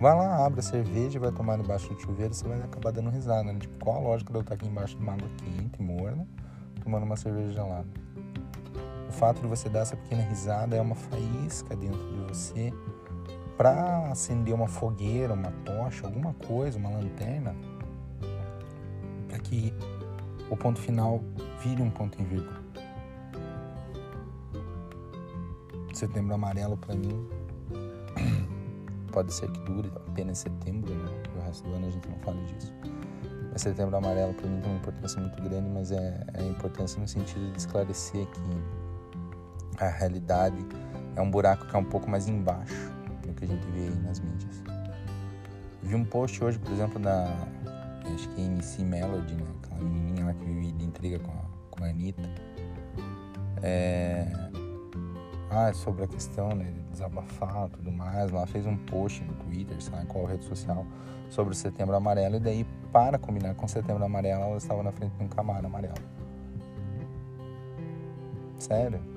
Vai 0.00 0.16
lá, 0.16 0.46
abre 0.46 0.60
a 0.60 0.62
cerveja, 0.62 1.20
vai 1.20 1.30
tomar 1.30 1.58
debaixo 1.58 1.92
do 1.92 2.00
chuveiro, 2.00 2.32
você 2.32 2.48
vai 2.48 2.58
acabar 2.62 2.90
dando 2.90 3.10
risada, 3.10 3.52
né? 3.52 3.58
Tipo, 3.58 3.84
qual 3.84 3.96
a 3.96 4.00
lógica 4.00 4.32
de 4.32 4.38
eu 4.38 4.40
estar 4.40 4.54
aqui 4.54 4.66
embaixo 4.66 4.96
de 4.96 5.02
uma 5.02 5.12
água 5.12 5.28
quente, 5.36 5.82
morna, 5.82 6.26
tomando 6.82 7.04
uma 7.04 7.16
cerveja 7.16 7.52
gelada? 7.52 7.86
Fato 9.14 9.40
de 9.40 9.46
você 9.46 9.68
dar 9.68 9.80
essa 9.80 9.96
pequena 9.96 10.22
risada 10.22 10.76
é 10.76 10.80
uma 10.80 10.96
faísca 10.96 11.76
dentro 11.76 12.00
de 12.12 12.20
você 12.28 12.72
para 13.56 14.10
acender 14.10 14.52
uma 14.52 14.66
fogueira, 14.66 15.32
uma 15.32 15.52
tocha, 15.64 16.06
alguma 16.06 16.34
coisa, 16.34 16.76
uma 16.76 16.90
lanterna, 16.90 17.54
para 19.28 19.38
que 19.38 19.72
o 20.50 20.56
ponto 20.56 20.80
final 20.80 21.22
vire 21.62 21.80
um 21.80 21.90
ponto 21.90 22.20
em 22.20 22.24
vírgula. 22.24 22.60
Setembro 25.92 26.34
amarelo 26.34 26.76
para 26.76 26.96
mim 26.96 27.28
pode 29.12 29.32
ser 29.32 29.48
que 29.52 29.60
dure 29.60 29.92
apenas 30.08 30.38
setembro, 30.38 30.92
né? 30.92 31.22
O 31.36 31.40
resto 31.40 31.68
do 31.68 31.74
ano 31.74 31.86
a 31.86 31.90
gente 31.90 32.08
não 32.08 32.18
fala 32.18 32.42
disso. 32.42 32.74
Mas 33.52 33.62
setembro 33.62 33.96
amarelo 33.96 34.34
para 34.34 34.48
mim 34.48 34.60
tem 34.60 34.70
uma 34.72 34.80
importância 34.80 35.20
muito 35.20 35.40
grande, 35.40 35.70
mas 35.70 35.92
é, 35.92 36.26
é 36.34 36.40
a 36.40 36.46
importância 36.46 37.00
no 37.00 37.06
sentido 37.06 37.52
de 37.52 37.58
esclarecer 37.58 38.26
que 38.26 38.40
a 39.78 39.88
realidade 39.88 40.56
é 41.16 41.20
um 41.20 41.30
buraco 41.30 41.66
que 41.66 41.74
é 41.74 41.78
um 41.78 41.84
pouco 41.84 42.08
mais 42.08 42.28
embaixo 42.28 42.92
do 43.22 43.32
que 43.34 43.44
a 43.44 43.48
gente 43.48 43.66
vê 43.68 43.80
aí 43.80 43.96
nas 44.02 44.20
mídias. 44.20 44.62
Vi 45.82 45.94
um 45.94 46.04
post 46.04 46.42
hoje, 46.42 46.58
por 46.58 46.72
exemplo, 46.72 46.98
da 46.98 47.28
acho 48.14 48.28
que 48.30 48.40
é 48.40 48.44
MC 48.44 48.84
Melody, 48.84 49.34
né? 49.34 49.44
Aquela 49.62 49.80
menininha 49.80 50.26
lá 50.26 50.34
que 50.34 50.44
vive 50.44 50.72
de 50.72 50.84
intriga 50.84 51.18
com 51.18 51.30
a, 51.32 51.44
com 51.70 51.84
a 51.84 51.88
Anitta. 51.88 52.22
É, 53.62 54.26
ah, 55.50 55.72
sobre 55.72 56.04
a 56.04 56.06
questão 56.06 56.50
né, 56.50 56.64
de 56.64 56.80
desabafar 56.90 57.68
tudo 57.68 57.90
mais. 57.92 58.30
Lá 58.30 58.46
fez 58.46 58.66
um 58.66 58.76
post 58.76 59.22
no 59.24 59.34
Twitter, 59.34 59.80
sabe 59.82 60.06
qual 60.06 60.24
rede 60.24 60.44
social, 60.44 60.86
sobre 61.30 61.52
o 61.52 61.56
Setembro 61.56 61.94
Amarelo. 61.94 62.36
E 62.36 62.40
daí, 62.40 62.66
para 62.92 63.18
combinar 63.18 63.54
com 63.54 63.66
o 63.66 63.68
Setembro 63.68 64.04
Amarelo, 64.04 64.42
ela 64.42 64.56
estava 64.56 64.82
na 64.82 64.92
frente 64.92 65.12
de 65.16 65.24
um 65.24 65.28
Camaro 65.28 65.66
amarelo. 65.66 65.94
Sério. 68.58 69.13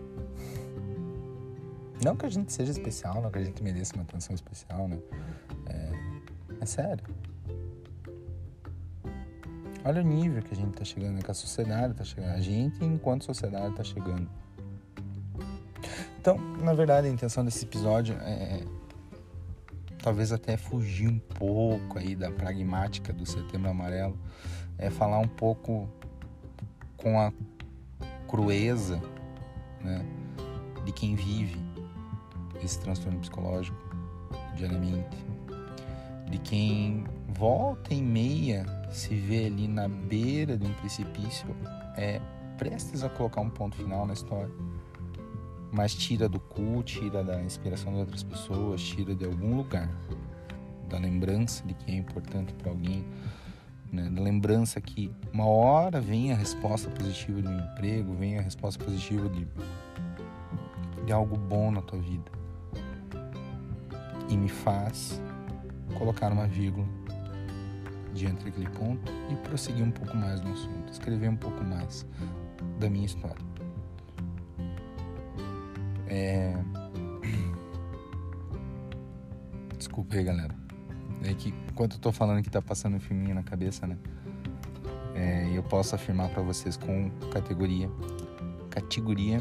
Não 2.03 2.15
que 2.15 2.25
a 2.25 2.29
gente 2.29 2.53
seja 2.53 2.71
especial, 2.71 3.21
não 3.21 3.31
que 3.31 3.39
a 3.39 3.43
gente 3.43 3.61
mereça 3.63 3.95
uma 3.95 4.03
atenção 4.03 4.35
especial, 4.35 4.87
né? 4.87 4.99
É, 5.67 5.91
é 6.61 6.65
sério. 6.65 7.03
Olha 9.83 10.01
o 10.01 10.05
nível 10.05 10.41
que 10.43 10.53
a 10.53 10.57
gente 10.57 10.73
tá 10.73 10.83
chegando, 10.83 11.15
né? 11.15 11.21
que 11.21 11.31
a 11.31 11.33
sociedade 11.33 11.93
tá 11.93 12.03
chegando. 12.03 12.33
A 12.33 12.41
gente, 12.41 12.83
enquanto 12.83 13.23
sociedade, 13.23 13.73
tá 13.75 13.83
chegando. 13.83 14.29
Então, 16.19 16.37
na 16.61 16.73
verdade, 16.73 17.07
a 17.07 17.09
intenção 17.09 17.45
desse 17.45 17.63
episódio 17.63 18.15
é 18.19 18.63
talvez 20.07 20.31
até 20.31 20.55
fugir 20.55 21.09
um 21.09 21.19
pouco 21.19 21.99
aí 21.99 22.15
da 22.15 22.31
pragmática 22.31 23.11
do 23.11 23.25
Setembro 23.25 23.69
Amarelo, 23.69 24.17
é 24.77 24.89
falar 24.89 25.19
um 25.19 25.27
pouco 25.27 25.89
com 26.95 27.19
a 27.19 27.33
crueza, 28.25 29.01
né, 29.83 30.05
de 30.85 30.93
quem 30.93 31.13
vive 31.13 31.59
esse 32.65 32.79
transtorno 32.79 33.19
psicológico 33.19 33.77
diariamente, 34.55 35.17
de 36.29 36.37
quem 36.39 37.05
volta 37.29 37.93
e 37.93 38.01
meia 38.01 38.65
se 38.91 39.15
vê 39.15 39.45
ali 39.45 39.67
na 39.67 39.87
beira 39.87 40.57
de 40.57 40.65
um 40.65 40.73
precipício, 40.73 41.47
é 41.95 42.19
prestes 42.57 43.03
a 43.03 43.09
colocar 43.09 43.41
um 43.41 43.49
ponto 43.49 43.77
final 43.77 44.05
na 44.05 44.13
história. 44.13 44.51
Mas 45.71 45.93
tira 45.93 46.27
do 46.27 46.39
cu, 46.39 46.81
tira 46.83 47.23
da 47.23 47.41
inspiração 47.41 47.93
de 47.93 47.99
outras 47.99 48.23
pessoas, 48.23 48.81
tira 48.81 49.13
de 49.13 49.25
algum 49.25 49.57
lugar, 49.57 49.89
da 50.89 50.97
lembrança 50.97 51.65
de 51.65 51.73
que 51.73 51.91
é 51.91 51.95
importante 51.95 52.53
para 52.53 52.71
alguém, 52.71 53.05
né? 53.91 54.09
da 54.09 54.21
lembrança 54.21 54.81
que 54.81 55.11
uma 55.31 55.45
hora 55.45 56.01
vem 56.01 56.31
a 56.31 56.35
resposta 56.35 56.89
positiva 56.89 57.47
um 57.47 57.59
emprego, 57.59 58.13
vem 58.13 58.39
a 58.39 58.41
resposta 58.41 58.83
positiva 58.83 59.29
de, 59.29 59.45
de 61.05 61.11
algo 61.11 61.37
bom 61.37 61.69
na 61.69 61.81
tua 61.81 61.99
vida 61.99 62.36
e 64.29 64.37
me 64.37 64.49
faz 64.49 65.21
colocar 65.97 66.31
uma 66.31 66.47
vírgula 66.47 66.87
diante 68.13 68.45
daquele 68.45 68.69
ponto 68.69 69.11
e 69.31 69.35
prosseguir 69.47 69.83
um 69.83 69.91
pouco 69.91 70.15
mais 70.17 70.41
no 70.41 70.51
assunto, 70.51 70.91
escrever 70.91 71.29
um 71.29 71.35
pouco 71.35 71.63
mais 71.63 72.05
da 72.79 72.89
minha 72.89 73.05
história. 73.05 73.45
É... 76.07 76.55
Desculpa 79.77 80.15
aí, 80.15 80.23
galera. 80.23 80.55
É 81.23 81.33
que 81.33 81.53
enquanto 81.69 81.93
eu 81.93 81.99
tô 81.99 82.11
falando 82.11 82.43
que 82.43 82.49
tá 82.49 82.61
passando 82.61 82.95
um 82.95 82.99
filminho 82.99 83.35
na 83.35 83.43
cabeça, 83.43 83.85
né? 83.85 83.97
É, 85.15 85.49
eu 85.51 85.63
posso 85.63 85.95
afirmar 85.95 86.29
para 86.29 86.43
vocês 86.43 86.77
com 86.77 87.09
categoria, 87.31 87.89
categoria 88.69 89.39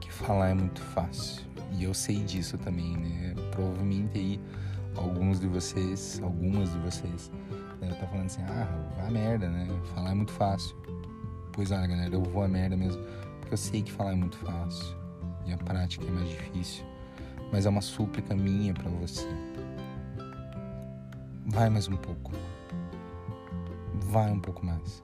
que 0.00 0.12
falar 0.12 0.50
é 0.50 0.54
muito 0.54 0.80
fácil. 0.80 1.51
E 1.72 1.84
eu 1.84 1.94
sei 1.94 2.16
disso 2.22 2.58
também, 2.58 2.96
né? 2.96 3.34
Provavelmente 3.50 4.18
aí 4.18 4.40
alguns 4.96 5.40
de 5.40 5.46
vocês, 5.46 6.20
algumas 6.22 6.70
de 6.70 6.78
vocês, 6.78 7.30
né, 7.80 7.88
tá 7.98 8.06
falando 8.06 8.26
assim, 8.26 8.42
ah, 8.42 9.06
a 9.06 9.10
merda, 9.10 9.48
né? 9.48 9.66
Falar 9.94 10.10
é 10.10 10.14
muito 10.14 10.32
fácil. 10.32 10.76
Pois 11.52 11.70
olha, 11.70 11.86
galera, 11.86 12.14
eu 12.14 12.22
vou 12.22 12.42
a 12.42 12.48
merda 12.48 12.76
mesmo, 12.76 13.02
porque 13.40 13.54
eu 13.54 13.58
sei 13.58 13.82
que 13.82 13.92
falar 13.92 14.12
é 14.12 14.16
muito 14.16 14.36
fácil 14.38 14.96
e 15.46 15.52
a 15.52 15.58
prática 15.58 16.06
é 16.06 16.10
mais 16.10 16.28
difícil, 16.28 16.84
mas 17.52 17.66
é 17.66 17.68
uma 17.68 17.80
súplica 17.80 18.34
minha 18.34 18.72
para 18.72 18.90
você. 18.90 19.26
Vai 21.46 21.68
mais 21.68 21.88
um 21.88 21.96
pouco. 21.96 22.32
Vai 23.94 24.30
um 24.30 24.40
pouco 24.40 24.64
mais. 24.64 25.02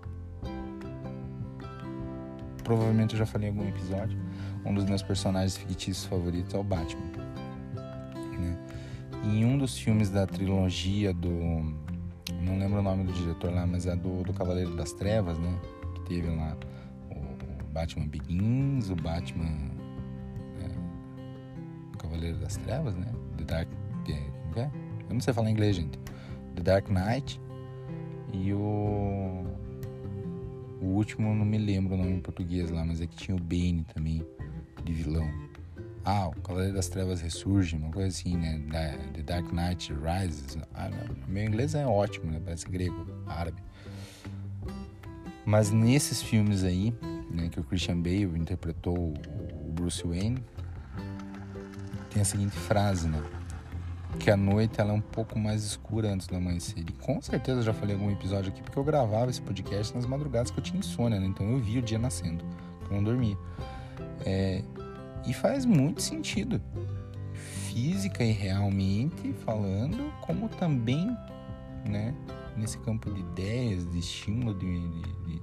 Provavelmente 2.64 3.14
eu 3.14 3.18
já 3.18 3.26
falei 3.26 3.48
em 3.48 3.50
algum 3.52 3.68
episódio. 3.68 4.18
Um 4.68 4.74
dos 4.74 4.84
meus 4.84 5.02
personagens 5.02 5.56
fictícios 5.56 6.04
favoritos 6.04 6.54
é 6.54 6.58
o 6.58 6.62
Batman. 6.62 7.02
Né? 8.38 8.56
em 9.24 9.44
um 9.44 9.58
dos 9.58 9.78
filmes 9.78 10.10
da 10.10 10.26
trilogia 10.26 11.12
do. 11.12 11.30
Não 12.40 12.58
lembro 12.58 12.78
o 12.78 12.82
nome 12.82 13.04
do 13.04 13.12
diretor 13.12 13.52
lá, 13.52 13.66
mas 13.66 13.86
é 13.86 13.96
do, 13.96 14.22
do 14.22 14.32
Cavaleiro 14.32 14.76
das 14.76 14.92
Trevas, 14.92 15.38
né? 15.38 15.58
Que 15.94 16.00
teve 16.02 16.28
lá 16.28 16.56
o 17.10 17.72
Batman 17.72 18.06
Begins, 18.06 18.90
o 18.90 18.96
Batman 18.96 19.68
Cavaleiro 21.98 22.38
das 22.38 22.56
Trevas, 22.56 22.96
né? 22.96 23.12
The 23.36 23.44
Dark. 23.44 23.68
Como 24.52 24.64
é? 24.64 24.70
Eu 25.08 25.14
não 25.14 25.20
sei 25.20 25.34
falar 25.34 25.50
inglês, 25.50 25.76
gente. 25.76 25.98
The 26.56 26.62
Dark 26.62 26.88
Knight. 26.88 27.40
E 28.32 28.52
o. 28.52 29.44
O 30.80 30.86
último, 30.86 31.34
não 31.34 31.44
me 31.44 31.58
lembro 31.58 31.94
o 31.94 31.98
nome 31.98 32.12
em 32.12 32.20
português 32.20 32.70
lá, 32.70 32.84
mas 32.84 33.00
é 33.00 33.06
que 33.06 33.16
tinha 33.16 33.36
o 33.36 33.40
Bane 33.40 33.84
também, 33.92 34.24
de 34.84 34.92
vilão. 34.92 35.28
Ah, 36.04 36.28
o 36.28 36.40
Cavaleiro 36.40 36.74
das 36.74 36.88
Trevas 36.88 37.20
ressurge, 37.20 37.76
uma 37.76 37.90
coisa 37.90 38.08
assim, 38.08 38.36
né? 38.36 38.62
The 39.12 39.22
Dark 39.22 39.52
Knight 39.52 39.92
Rises. 39.92 40.56
Ah. 40.74 40.90
Meu 41.26 41.44
inglês 41.44 41.74
é 41.74 41.86
ótimo, 41.86 42.30
né? 42.30 42.40
Parece 42.42 42.66
grego, 42.66 43.06
árabe. 43.26 43.62
Mas 45.44 45.70
nesses 45.70 46.22
filmes 46.22 46.64
aí, 46.64 46.94
né, 47.30 47.48
que 47.48 47.60
o 47.60 47.64
Christian 47.64 48.00
Bale 48.00 48.38
interpretou 48.38 48.96
o 48.98 49.72
Bruce 49.72 50.06
Wayne, 50.06 50.42
tem 52.10 52.22
a 52.22 52.24
seguinte 52.24 52.56
frase, 52.56 53.08
né? 53.08 53.22
Que 54.18 54.30
a 54.30 54.36
noite 54.36 54.80
ela 54.80 54.90
é 54.90 54.94
um 54.94 55.00
pouco 55.00 55.38
mais 55.38 55.62
escura 55.62 56.12
antes 56.12 56.26
do 56.26 56.36
amanhecer. 56.36 56.80
E 56.80 56.92
com 56.92 57.20
certeza 57.20 57.60
eu 57.60 57.62
já 57.62 57.72
falei 57.72 57.94
algum 57.94 58.10
episódio 58.10 58.50
aqui, 58.50 58.62
porque 58.62 58.78
eu 58.78 58.84
gravava 58.84 59.30
esse 59.30 59.40
podcast 59.40 59.94
nas 59.94 60.06
madrugadas 60.06 60.50
que 60.50 60.58
eu 60.58 60.62
tinha 60.62 60.78
insônia, 60.78 61.20
né? 61.20 61.26
Então 61.26 61.48
eu 61.50 61.58
via 61.58 61.80
o 61.80 61.82
dia 61.82 61.98
nascendo, 61.98 62.44
eu 62.90 62.96
não 62.96 63.04
dormia. 63.04 63.36
É, 64.24 64.62
e 65.26 65.32
faz 65.32 65.64
muito 65.64 66.02
sentido, 66.02 66.60
física 67.32 68.24
e 68.24 68.32
realmente 68.32 69.32
falando, 69.44 70.12
como 70.22 70.48
também, 70.48 71.16
né? 71.88 72.14
Nesse 72.56 72.78
campo 72.78 73.10
de 73.12 73.20
ideias, 73.20 73.88
de 73.90 73.98
estímulo, 73.98 74.58
de, 74.58 74.66
de, 74.66 75.02
de, 75.24 75.40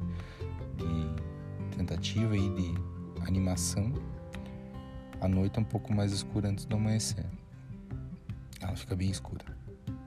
de 0.77 1.77
tentativa 1.77 2.35
e 2.35 2.49
de 2.49 2.73
animação 3.25 3.93
a 5.21 5.27
noite 5.27 5.57
é 5.57 5.61
um 5.61 5.65
pouco 5.65 5.93
mais 5.93 6.11
escura 6.11 6.49
antes 6.49 6.65
do 6.65 6.75
amanhecer. 6.75 7.25
Ela 8.61 8.75
fica 8.75 8.95
bem 8.95 9.09
escura. 9.09 9.43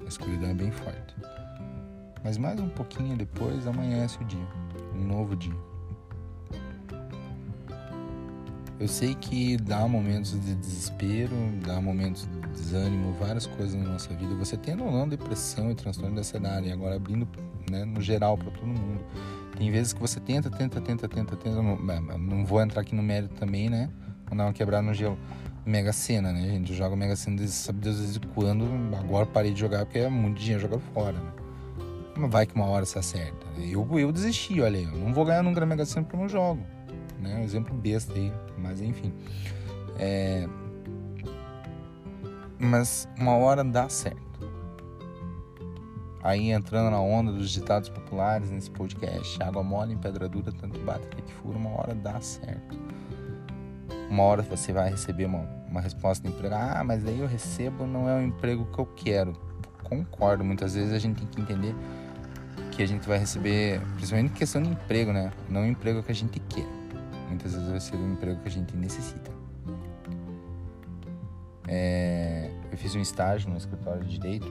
A 0.01 0.05
escuridão 0.05 0.51
é 0.51 0.55
bem 0.55 0.71
forte. 0.71 1.17
Mas 2.23 2.39
mais 2.39 2.61
um 2.61 2.69
pouquinho 2.69 3.17
depois 3.17 3.67
amanhece 3.67 4.17
o 4.21 4.25
dia, 4.25 4.47
um 4.95 5.05
novo 5.05 5.35
dia. 5.35 5.57
Eu 8.81 8.87
sei 8.87 9.15
que 9.17 9.57
dá 9.57 9.89
momentos 9.89 10.41
de 10.41 10.55
desespero, 10.55 11.35
dá 11.67 11.81
momentos 11.81 12.29
de 12.31 12.49
desânimo, 12.51 13.13
várias 13.15 13.45
coisas 13.45 13.75
na 13.75 13.91
nossa 13.91 14.15
vida. 14.15 14.33
Você 14.37 14.57
tendo 14.57 14.85
ou 14.85 14.93
não 14.93 15.09
depressão 15.09 15.73
e 15.73 15.75
transtorno 15.75 16.15
da 16.15 16.21
ansiedade, 16.21 16.71
agora 16.71 16.95
abrindo 16.95 17.27
né, 17.69 17.85
no 17.85 18.01
geral 18.01 18.39
para 18.39 18.53
todo 18.53 18.67
mundo. 18.67 19.01
Tem 19.57 19.69
vezes 19.73 19.93
que 19.93 20.01
você 20.01 20.21
tenta, 20.21 20.49
tenta, 20.49 20.81
tenta, 20.81 21.09
tenta, 21.09 21.35
tenta. 21.35 21.61
Não, 21.61 21.77
não 22.19 22.45
vou 22.45 22.63
entrar 22.63 22.83
aqui 22.83 22.95
no 22.95 23.03
mérito 23.03 23.35
também, 23.35 23.69
né? 23.69 23.91
Vou 24.29 24.39
dar 24.39 24.45
uma 24.45 24.53
quebrada 24.53 24.85
no 24.85 24.95
gelo. 24.95 25.19
Mega 25.67 25.93
Sena, 25.93 26.33
né, 26.33 26.43
gente? 26.43 26.71
Eu 26.71 26.79
jogo 26.79 26.97
Mega 26.97 27.17
Sena 27.17 27.45
sabe 27.49 27.81
Deus 27.81 27.99
desde 27.99 28.21
quando. 28.21 28.65
Agora 28.97 29.27
parei 29.27 29.53
de 29.53 29.59
jogar 29.59 29.85
porque 29.85 29.99
é 29.99 30.09
muito 30.09 30.39
dinheiro 30.39 30.63
jogado 30.63 30.83
fora, 30.95 31.13
né? 31.19 31.33
Mas 32.17 32.31
vai 32.31 32.47
que 32.47 32.55
uma 32.55 32.67
hora 32.67 32.87
se 32.87 32.97
acerta. 32.97 33.45
Eu, 33.59 33.99
eu 33.99 34.13
desisti, 34.13 34.61
olha 34.61 34.79
aí. 34.79 34.85
Eu 34.85 34.99
não 34.99 35.13
vou 35.13 35.25
ganhar 35.25 35.43
nunca 35.43 35.59
na 35.59 35.67
Mega 35.67 35.85
Sena 35.85 36.05
porque 36.05 36.15
eu 36.15 36.21
não 36.21 36.29
jogo. 36.29 36.78
Né? 37.21 37.37
Um 37.37 37.45
exemplo 37.45 37.75
besta 37.75 38.13
aí. 38.15 38.33
Mas 38.57 38.81
enfim. 38.81 39.13
É... 39.99 40.49
Mas 42.59 43.09
uma 43.19 43.37
hora 43.37 43.63
dá 43.63 43.89
certo. 43.89 44.19
Aí 46.23 46.51
entrando 46.51 46.91
na 46.91 47.01
onda 47.01 47.33
dos 47.33 47.51
ditados 47.51 47.89
populares 47.89 48.51
nesse 48.51 48.71
podcast, 48.71 49.41
água 49.43 49.63
mole 49.63 49.95
em 49.95 49.99
pedra 49.99 50.29
dura, 50.29 50.51
tanto 50.53 50.79
bate 50.81 51.07
até 51.07 51.23
que 51.23 51.33
fura, 51.33 51.57
uma 51.57 51.71
hora 51.71 51.95
dá 51.95 52.21
certo 52.21 52.77
uma 54.11 54.23
hora 54.23 54.43
você 54.43 54.73
vai 54.73 54.91
receber 54.91 55.27
uma, 55.27 55.41
uma 55.69 55.81
resposta 55.81 56.27
de 56.27 56.35
emprego. 56.35 56.55
Ah, 56.55 56.83
mas 56.85 57.05
aí 57.07 57.21
eu 57.21 57.27
recebo, 57.27 57.87
não 57.87 58.09
é 58.09 58.17
o 58.17 58.23
emprego 58.23 58.67
que 58.67 58.79
eu 58.79 58.87
quero. 58.87 59.33
Concordo, 59.85 60.45
muitas 60.45 60.75
vezes 60.75 60.93
a 60.93 60.99
gente 60.99 61.19
tem 61.19 61.27
que 61.27 61.41
entender 61.41 61.75
que 62.73 62.83
a 62.83 62.87
gente 62.87 63.07
vai 63.09 63.19
receber, 63.19 63.81
principalmente 63.97 64.33
questão 64.33 64.63
de 64.63 64.71
emprego, 64.71 65.13
né? 65.13 65.33
Não 65.49 65.63
o 65.63 65.67
emprego 65.67 66.03
que 66.03 66.13
a 66.13 66.15
gente 66.15 66.39
quer. 66.41 66.67
Muitas 67.29 67.53
vezes 67.53 67.69
vai 67.69 67.81
ser 67.81 67.97
o 67.97 68.13
emprego 68.13 68.41
que 68.41 68.49
a 68.49 68.51
gente 68.51 68.77
necessita. 68.77 69.31
É, 71.67 72.51
eu 72.73 72.79
fiz 72.79 72.95
um 72.95 73.01
estágio 73.01 73.51
no 73.51 73.57
escritório 73.57 74.03
de 74.05 74.19
direito 74.19 74.47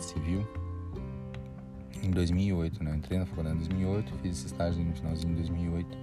civil 0.00 0.46
em 2.02 2.10
2008, 2.10 2.82
né? 2.82 2.90
Eu 2.90 2.96
entrei 2.96 3.18
na 3.18 3.26
faculdade 3.26 3.56
em 3.56 3.58
2008, 3.58 4.14
fiz 4.22 4.38
esse 4.38 4.46
estágio 4.46 4.82
no 4.82 4.94
finalzinho 4.94 5.34
de 5.34 5.42
2008. 5.42 5.98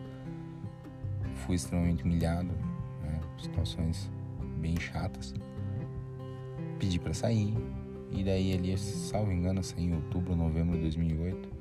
Fui 1.46 1.56
extremamente 1.56 2.04
humilhado, 2.04 2.52
situações 3.42 4.10
bem 4.60 4.80
chatas. 4.80 5.34
Pedi 6.80 7.00
para 7.00 7.14
sair, 7.14 7.56
e 8.12 8.24
daí 8.24 8.54
ali, 8.54 8.78
salvo 8.78 9.32
engano, 9.32 9.64
saí 9.64 9.86
em 9.86 9.96
outubro, 9.96 10.36
novembro 10.36 10.76
de 10.76 10.84
2008. 10.84 11.61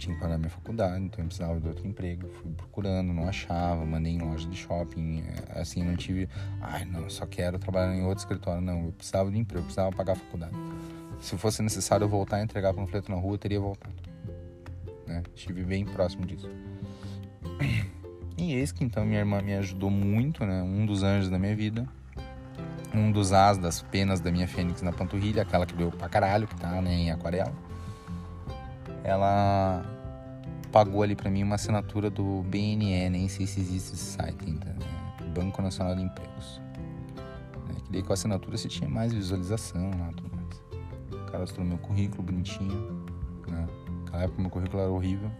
Tinha 0.00 0.14
que 0.14 0.22
pagar 0.22 0.38
minha 0.38 0.48
faculdade, 0.48 1.04
então 1.04 1.22
eu 1.22 1.26
precisava 1.26 1.60
de 1.60 1.68
outro 1.68 1.86
emprego. 1.86 2.26
Fui 2.26 2.50
procurando, 2.52 3.12
não 3.12 3.28
achava, 3.28 3.84
mandei 3.84 4.14
em 4.14 4.18
loja 4.18 4.48
de 4.48 4.56
shopping. 4.56 5.22
É, 5.54 5.60
assim, 5.60 5.82
não 5.84 5.94
tive. 5.94 6.26
Ai, 6.58 6.86
não, 6.86 7.10
só 7.10 7.26
quero 7.26 7.58
trabalhar 7.58 7.94
em 7.94 8.02
outro 8.02 8.20
escritório. 8.20 8.62
Não, 8.62 8.86
eu 8.86 8.92
precisava 8.92 9.30
de 9.30 9.36
emprego, 9.36 9.60
eu 9.60 9.64
precisava 9.64 9.94
pagar 9.94 10.14
a 10.14 10.16
faculdade. 10.16 10.54
Se 11.20 11.36
fosse 11.36 11.62
necessário 11.62 12.04
eu 12.04 12.08
voltar 12.08 12.36
a 12.36 12.42
entregar 12.42 12.72
panfleto 12.72 13.10
na 13.10 13.18
rua, 13.18 13.34
eu 13.34 13.38
teria 13.38 13.60
voltado. 13.60 13.94
Né? 15.06 15.22
Estive 15.36 15.64
bem 15.64 15.84
próximo 15.84 16.24
disso. 16.24 16.48
E 18.38 18.54
eis 18.54 18.72
que 18.72 18.82
então 18.82 19.04
minha 19.04 19.18
irmã 19.18 19.42
me 19.42 19.52
ajudou 19.52 19.90
muito, 19.90 20.46
né? 20.46 20.62
Um 20.62 20.86
dos 20.86 21.02
anjos 21.02 21.28
da 21.28 21.38
minha 21.38 21.54
vida. 21.54 21.86
Um 22.94 23.12
dos 23.12 23.34
as 23.34 23.58
das 23.58 23.82
penas 23.82 24.18
da 24.18 24.32
minha 24.32 24.48
fênix 24.48 24.80
na 24.80 24.92
panturrilha, 24.92 25.42
aquela 25.42 25.66
que 25.66 25.74
deu 25.74 25.90
pra 25.90 26.08
caralho, 26.08 26.48
que 26.48 26.56
tá 26.56 26.80
né, 26.80 26.90
em 26.94 27.10
aquarela. 27.10 27.52
Ela 29.04 29.82
pagou 30.70 31.02
ali 31.02 31.16
para 31.16 31.30
mim 31.30 31.42
uma 31.42 31.56
assinatura 31.56 32.10
do 32.10 32.42
BNE, 32.42 33.08
nem 33.10 33.28
sei 33.28 33.46
se 33.46 33.60
existe 33.60 33.94
esse 33.94 34.04
site 34.04 34.44
ainda, 34.46 34.66
né? 34.66 34.86
Banco 35.34 35.62
Nacional 35.62 35.94
de 35.94 36.02
Empregos. 36.02 36.60
Né? 37.68 37.74
Que 37.84 37.92
daí 37.92 38.02
com 38.02 38.12
a 38.12 38.14
assinatura 38.14 38.56
você 38.56 38.68
tinha 38.68 38.88
mais 38.88 39.12
visualização 39.12 39.90
lá, 39.98 40.10
tudo 40.16 40.30
mais. 40.36 41.22
O 41.22 41.26
cara 41.26 41.40
mostrou 41.40 41.66
meu 41.66 41.78
currículo 41.78 42.22
bonitinho, 42.22 43.04
né? 43.48 43.66
Naquela 44.04 44.24
época 44.24 44.42
meu 44.42 44.50
currículo 44.50 44.82
era 44.82 44.90
horrível 44.90 45.30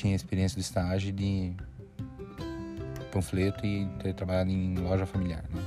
tinha 0.00 0.16
experiência 0.16 0.56
de 0.56 0.62
estágio 0.62 1.12
de 1.12 1.52
panfleto 3.12 3.66
e 3.66 3.86
ter 4.02 4.14
trabalhado 4.14 4.50
em 4.50 4.76
loja 4.76 5.04
familiar. 5.04 5.44
Né? 5.50 5.62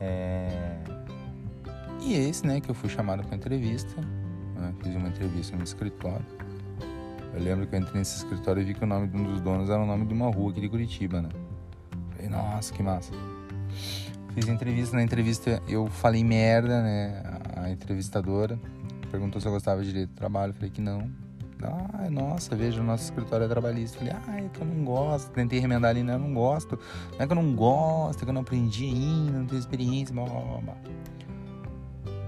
É... 0.00 0.78
E 2.00 2.14
esse, 2.14 2.46
né, 2.46 2.60
que 2.60 2.70
eu 2.70 2.74
fui 2.74 2.88
chamado 2.88 3.24
para 3.24 3.36
entrevista, 3.36 4.00
né? 4.56 4.72
fiz 4.82 4.94
uma 4.94 5.08
entrevista 5.08 5.56
no 5.56 5.64
escritório. 5.64 6.24
Eu 7.34 7.42
lembro 7.42 7.66
que 7.66 7.74
eu 7.74 7.80
entrei 7.80 7.98
nesse 7.98 8.16
escritório 8.16 8.62
e 8.62 8.64
vi 8.64 8.74
que 8.74 8.82
o 8.82 8.86
nome 8.86 9.08
de 9.08 9.16
um 9.16 9.24
dos 9.24 9.40
donos 9.40 9.68
era 9.68 9.80
o 9.80 9.86
nome 9.86 10.06
de 10.06 10.14
uma 10.14 10.30
rua 10.30 10.50
aqui 10.50 10.60
de 10.60 10.68
Curitiba, 10.68 11.20
né? 11.22 11.28
Falei, 12.10 12.28
nossa, 12.28 12.72
que 12.72 12.82
massa. 12.82 13.12
Fiz 14.34 14.48
entrevista, 14.48 14.96
na 14.96 15.02
entrevista 15.02 15.62
eu 15.68 15.86
falei 15.88 16.24
merda, 16.24 16.82
né? 16.82 17.22
A 17.56 17.70
entrevistadora 17.70 18.58
perguntou 19.10 19.40
se 19.40 19.46
eu 19.46 19.52
gostava 19.52 19.82
de 19.82 19.88
direito 19.88 20.10
do 20.10 20.14
trabalho, 20.14 20.52
falei 20.52 20.70
que 20.70 20.80
não. 20.80 21.10
Ah, 21.62 22.08
nossa, 22.08 22.54
veja, 22.54 22.80
o 22.80 22.84
nosso 22.84 23.04
escritório 23.04 23.44
é 23.44 23.48
trabalhista. 23.48 23.98
Falei, 23.98 24.14
ah, 24.14 24.38
é 24.38 24.48
que 24.48 24.60
eu 24.60 24.66
não 24.66 24.84
gosto. 24.84 25.30
Tentei 25.32 25.58
remendar 25.58 25.90
ali, 25.90 26.04
né? 26.04 26.14
Eu 26.14 26.18
não 26.20 26.32
gosto. 26.32 26.78
Não 27.12 27.24
é 27.24 27.26
que 27.26 27.32
eu 27.32 27.36
não 27.36 27.54
gosto, 27.54 28.20
é 28.20 28.24
que 28.24 28.30
eu 28.30 28.34
não 28.34 28.42
aprendi 28.42 28.84
ainda, 28.84 29.38
não 29.38 29.46
tenho 29.46 29.58
experiência, 29.58 30.14
blá, 30.14 30.24
blá, 30.24 30.60
blá. 30.60 30.76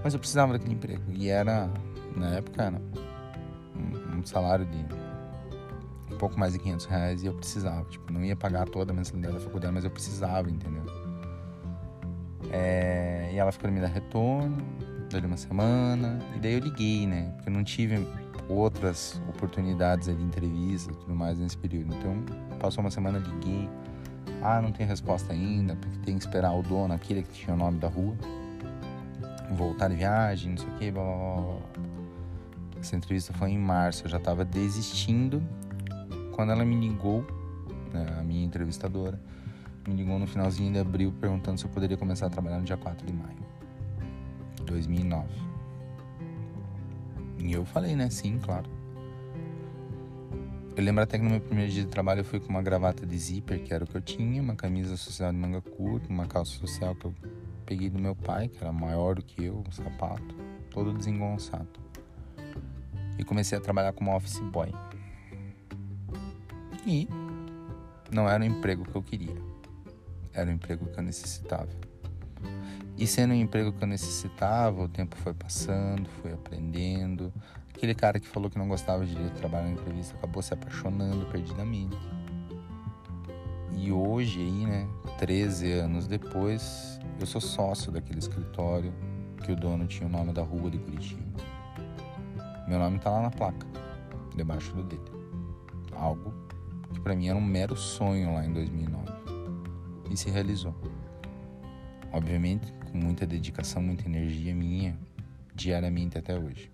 Mas 0.03 0.13
eu 0.13 0.19
precisava 0.19 0.53
daquele 0.53 0.73
emprego. 0.73 1.03
E 1.09 1.29
era, 1.29 1.69
na 2.15 2.35
época, 2.35 2.63
era 2.63 2.81
um, 3.75 4.19
um 4.19 4.25
salário 4.25 4.65
de 4.65 4.77
um 6.13 6.17
pouco 6.17 6.39
mais 6.39 6.53
de 6.53 6.59
500 6.59 6.85
reais 6.85 7.23
e 7.23 7.27
eu 7.27 7.33
precisava. 7.33 7.83
Tipo, 7.85 8.11
não 8.11 8.23
ia 8.23 8.35
pagar 8.35 8.67
toda 8.67 8.91
a 8.91 8.95
mensalidade 8.95 9.35
da 9.35 9.39
faculdade, 9.39 9.73
mas 9.73 9.83
eu 9.83 9.91
precisava, 9.91 10.49
entendeu? 10.49 10.83
É, 12.51 13.31
e 13.33 13.37
ela 13.37 13.51
ficou 13.51 13.71
me 13.71 13.79
dar 13.79 13.87
retorno, 13.87 14.57
deu 15.09 15.21
uma 15.21 15.37
semana, 15.37 16.19
e 16.35 16.39
daí 16.39 16.53
eu 16.53 16.59
liguei, 16.59 17.07
né? 17.07 17.31
Porque 17.35 17.49
eu 17.49 17.53
não 17.53 17.63
tive 17.63 18.05
outras 18.49 19.21
oportunidades 19.29 20.07
de 20.07 20.23
entrevista 20.23 20.93
tudo 20.93 21.15
mais 21.15 21.39
nesse 21.39 21.57
período. 21.57 21.95
Então, 21.95 22.23
passou 22.59 22.83
uma 22.83 22.91
semana, 22.91 23.19
liguei. 23.19 23.69
Ah, 24.41 24.61
não 24.61 24.71
tem 24.71 24.85
resposta 24.85 25.31
ainda, 25.31 25.75
porque 25.75 25.97
tem 25.99 26.17
que 26.17 26.25
esperar 26.25 26.51
o 26.51 26.61
dono, 26.61 26.93
aquele 26.93 27.23
que 27.23 27.31
tinha 27.31 27.53
o 27.53 27.57
nome 27.57 27.77
da 27.79 27.87
rua, 27.87 28.15
voltar 29.55 29.89
de 29.89 29.95
viagem, 29.95 30.51
não 30.51 30.57
sei 30.57 30.67
o 30.67 30.71
que, 30.73 30.91
blá, 30.91 31.03
blá, 31.03 31.41
blá. 31.41 31.57
Essa 32.79 32.95
entrevista 32.95 33.33
foi 33.33 33.51
em 33.51 33.59
março, 33.59 34.05
eu 34.05 34.09
já 34.09 34.17
estava 34.17 34.43
desistindo 34.43 35.41
quando 36.31 36.51
ela 36.51 36.65
me 36.65 36.75
ligou, 36.75 37.25
né, 37.93 38.17
a 38.19 38.23
minha 38.23 38.43
entrevistadora, 38.43 39.19
me 39.87 39.93
ligou 39.93 40.17
no 40.17 40.25
finalzinho 40.25 40.71
de 40.71 40.79
abril 40.79 41.13
perguntando 41.19 41.59
se 41.59 41.65
eu 41.65 41.69
poderia 41.69 41.97
começar 41.97 42.27
a 42.27 42.29
trabalhar 42.29 42.57
no 42.57 42.65
dia 42.65 42.77
4 42.77 43.05
de 43.05 43.13
maio 43.13 43.37
de 44.55 44.63
2009. 44.63 45.27
E 47.39 47.53
eu 47.53 47.65
falei, 47.65 47.95
né? 47.95 48.09
Sim, 48.09 48.39
claro. 48.39 48.69
Eu 50.75 50.83
lembro 50.83 51.03
até 51.03 51.17
que 51.17 51.23
no 51.23 51.29
meu 51.29 51.41
primeiro 51.41 51.71
dia 51.71 51.83
de 51.83 51.89
trabalho 51.89 52.21
eu 52.21 52.25
fui 52.25 52.39
com 52.39 52.49
uma 52.49 52.61
gravata 52.61 53.05
de 53.05 53.17
zíper, 53.17 53.61
que 53.63 53.73
era 53.73 53.83
o 53.83 53.87
que 53.87 53.95
eu 53.95 54.01
tinha, 54.01 54.41
uma 54.41 54.55
camisa 54.55 54.95
social 54.95 55.31
de 55.31 55.37
manga 55.37 55.61
curta, 55.61 56.07
uma 56.09 56.27
calça 56.27 56.55
social 56.57 56.95
que 56.95 57.05
eu 57.05 57.13
peguei 57.61 57.89
do 57.89 57.99
meu 57.99 58.15
pai, 58.15 58.47
que 58.47 58.57
era 58.61 58.71
maior 58.71 59.15
do 59.15 59.23
que 59.23 59.45
eu, 59.45 59.63
um 59.67 59.71
sapato, 59.71 60.35
todo 60.69 60.93
desengonçado. 60.93 61.67
E 63.17 63.23
comecei 63.23 63.57
a 63.57 63.61
trabalhar 63.61 63.93
como 63.93 64.15
office 64.15 64.39
boy. 64.39 64.73
E 66.85 67.07
não 68.11 68.27
era 68.27 68.43
o 68.43 68.45
emprego 68.45 68.83
que 68.83 68.95
eu 68.95 69.03
queria, 69.03 69.35
era 70.33 70.49
o 70.49 70.53
emprego 70.53 70.85
que 70.87 70.97
eu 70.97 71.03
necessitava. 71.03 71.69
E 72.97 73.07
sendo 73.07 73.33
um 73.33 73.37
emprego 73.37 73.71
que 73.71 73.83
eu 73.83 73.87
necessitava, 73.87 74.83
o 74.83 74.87
tempo 74.87 75.15
foi 75.15 75.33
passando, 75.33 76.07
fui 76.21 76.31
aprendendo. 76.31 77.33
Aquele 77.73 77.95
cara 77.95 78.19
que 78.19 78.27
falou 78.27 78.49
que 78.49 78.59
não 78.59 78.67
gostava 78.67 79.05
de 79.05 79.15
trabalhar 79.31 79.63
na 79.63 79.71
entrevista 79.71 80.15
acabou 80.15 80.43
se 80.43 80.53
apaixonando 80.53 81.25
perdidamente. 81.25 81.97
E 83.75 83.91
hoje 83.91 84.39
aí, 84.39 84.65
né, 84.67 84.87
13 85.17 85.71
anos 85.71 86.05
depois, 86.05 86.99
eu 87.21 87.27
sou 87.27 87.39
sócio 87.39 87.91
daquele 87.91 88.17
escritório 88.17 88.91
que 89.43 89.51
o 89.51 89.55
dono 89.55 89.85
tinha 89.85 90.07
o 90.07 90.11
nome 90.11 90.33
da 90.33 90.41
rua 90.41 90.71
de 90.71 90.79
Curitiba. 90.79 91.21
Meu 92.67 92.79
nome 92.79 92.97
tá 92.97 93.11
lá 93.11 93.21
na 93.21 93.29
placa, 93.29 93.67
debaixo 94.35 94.73
do 94.73 94.83
dele. 94.83 95.01
Algo 95.93 96.33
que 96.91 96.99
para 96.99 97.15
mim 97.15 97.27
era 97.27 97.37
um 97.37 97.41
mero 97.41 97.75
sonho 97.75 98.33
lá 98.33 98.43
em 98.43 98.51
2009 98.51 99.05
e 100.09 100.17
se 100.17 100.29
realizou. 100.31 100.75
Obviamente, 102.11 102.73
com 102.91 102.97
muita 102.97 103.25
dedicação, 103.25 103.81
muita 103.83 104.07
energia 104.07 104.53
minha, 104.55 104.97
diariamente 105.53 106.17
até 106.17 106.37
hoje. 106.37 106.71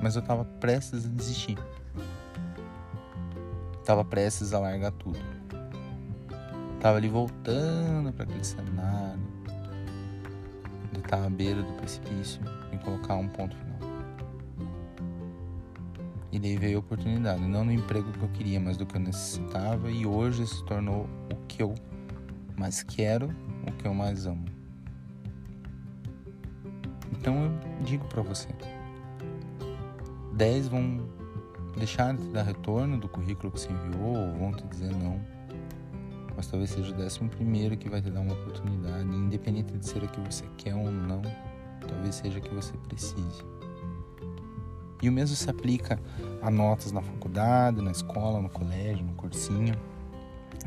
Mas 0.00 0.14
eu 0.14 0.22
estava 0.22 0.44
prestes 0.44 1.06
a 1.06 1.08
desistir. 1.08 1.58
Tava 3.84 4.04
prestes 4.04 4.52
a 4.52 4.60
largar 4.60 4.92
tudo. 4.92 5.35
Tava 6.86 6.98
ali 6.98 7.08
voltando 7.08 8.12
para 8.12 8.22
aquele 8.22 8.44
cenário 8.44 9.18
de 10.92 11.00
estar 11.00 11.24
à 11.24 11.28
beira 11.28 11.60
do 11.60 11.72
precipício 11.72 12.40
e 12.72 12.78
colocar 12.78 13.16
um 13.16 13.26
ponto 13.26 13.56
final. 13.56 13.90
E 16.30 16.38
daí 16.38 16.56
veio 16.56 16.76
a 16.76 16.78
oportunidade, 16.78 17.40
não 17.40 17.64
no 17.64 17.72
emprego 17.72 18.12
que 18.12 18.22
eu 18.22 18.28
queria, 18.28 18.60
mas 18.60 18.76
do 18.76 18.86
que 18.86 18.94
eu 18.94 19.00
necessitava, 19.00 19.90
e 19.90 20.06
hoje 20.06 20.46
se 20.46 20.64
tornou 20.64 21.08
o 21.28 21.34
que 21.48 21.60
eu 21.60 21.74
mais 22.56 22.84
quero 22.84 23.34
o 23.66 23.72
que 23.72 23.84
eu 23.84 23.92
mais 23.92 24.24
amo. 24.24 24.44
Então 27.10 27.46
eu 27.46 27.84
digo 27.84 28.06
para 28.06 28.22
você: 28.22 28.46
10 30.34 30.68
vão 30.68 31.04
deixar 31.76 32.14
de 32.14 32.28
dar 32.28 32.44
retorno 32.44 32.96
do 32.96 33.08
currículo 33.08 33.50
que 33.50 33.58
você 33.58 33.72
enviou 33.72 34.16
ou 34.16 34.38
vão 34.38 34.52
te 34.52 34.64
dizer 34.68 34.94
não. 34.94 35.35
Mas 36.36 36.46
talvez 36.48 36.70
seja 36.70 36.92
o 36.92 36.96
décimo 36.96 37.30
primeiro 37.30 37.76
que 37.76 37.88
vai 37.88 38.02
te 38.02 38.10
dar 38.10 38.20
uma 38.20 38.34
oportunidade, 38.34 39.04
independente 39.04 39.72
de 39.76 39.86
ser 39.86 40.04
a 40.04 40.06
que 40.06 40.20
você 40.20 40.44
quer 40.58 40.74
ou 40.74 40.90
não, 40.90 41.22
talvez 41.86 42.16
seja 42.16 42.38
a 42.38 42.40
que 42.40 42.54
você 42.54 42.74
precise. 42.88 43.42
E 45.02 45.08
o 45.08 45.12
mesmo 45.12 45.34
se 45.34 45.48
aplica 45.48 45.98
a 46.42 46.50
notas 46.50 46.92
na 46.92 47.00
faculdade, 47.00 47.80
na 47.80 47.90
escola, 47.90 48.40
no 48.40 48.50
colégio, 48.50 49.04
no 49.04 49.14
cursinho 49.14 49.74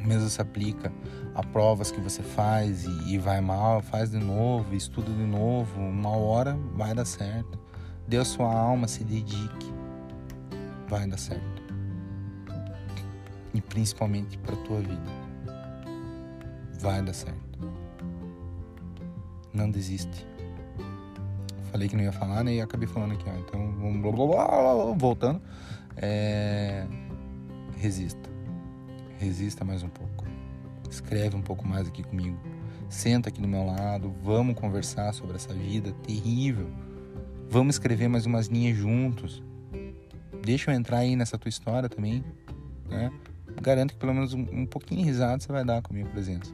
mesmo 0.05 0.29
se 0.29 0.41
aplica 0.41 0.91
a 1.35 1.43
provas 1.43 1.91
que 1.91 1.99
você 1.99 2.21
faz 2.21 2.85
e, 2.85 3.13
e, 3.13 3.17
vai 3.17 3.41
mal, 3.41 3.81
faz 3.81 4.11
de 4.11 4.17
novo, 4.17 4.75
estuda 4.75 5.11
de 5.11 5.25
novo, 5.25 5.79
uma 5.79 6.15
hora 6.15 6.57
vai 6.73 6.93
dar 6.93 7.05
certo. 7.05 7.59
Dê 8.07 8.17
a 8.17 8.25
sua 8.25 8.51
alma, 8.51 8.87
se 8.87 9.03
dedique, 9.03 9.73
vai 10.87 11.07
dar 11.07 11.17
certo. 11.17 11.63
E 13.53 13.61
principalmente 13.61 14.37
para 14.37 14.55
tua 14.57 14.79
vida, 14.79 15.11
vai 16.79 17.01
dar 17.01 17.13
certo. 17.13 17.39
Não 19.53 19.69
desiste. 19.69 20.25
Falei 21.71 21.87
que 21.87 21.95
não 21.95 22.03
ia 22.03 22.11
falar, 22.11 22.43
né? 22.43 22.55
E 22.55 22.61
acabei 22.61 22.87
falando 22.87 23.13
aqui, 23.13 23.25
ó. 23.27 23.37
Então, 23.37 23.71
vamos 23.77 24.97
voltando. 24.97 25.41
É... 25.97 26.85
Resista 27.77 28.29
resista 29.19 29.65
mais 29.65 29.83
um 29.83 29.89
pouco. 29.89 30.25
Escreve 30.89 31.35
um 31.35 31.41
pouco 31.41 31.67
mais 31.67 31.87
aqui 31.87 32.01
comigo. 32.01 32.39
Senta 32.89 33.29
aqui 33.29 33.41
do 33.41 33.47
meu 33.47 33.65
lado, 33.65 34.15
vamos 34.23 34.55
conversar 34.55 35.13
sobre 35.13 35.35
essa 35.35 35.53
vida 35.53 35.91
terrível. 36.03 36.71
Vamos 37.49 37.75
escrever 37.75 38.07
mais 38.07 38.25
umas 38.25 38.47
linhas 38.47 38.77
juntos. 38.77 39.43
Deixa 40.43 40.71
eu 40.71 40.75
entrar 40.75 40.99
aí 40.99 41.15
nessa 41.15 41.37
tua 41.37 41.49
história 41.49 41.89
também, 41.89 42.23
né? 42.87 43.11
Garanto 43.61 43.93
que 43.93 43.99
pelo 43.99 44.13
menos 44.13 44.33
um, 44.33 44.47
um 44.51 44.65
pouquinho 44.65 45.01
de 45.01 45.07
risada 45.07 45.39
você 45.39 45.51
vai 45.51 45.65
dar 45.65 45.81
com 45.81 45.93
a 45.93 45.97
minha 45.97 46.09
presença. 46.09 46.51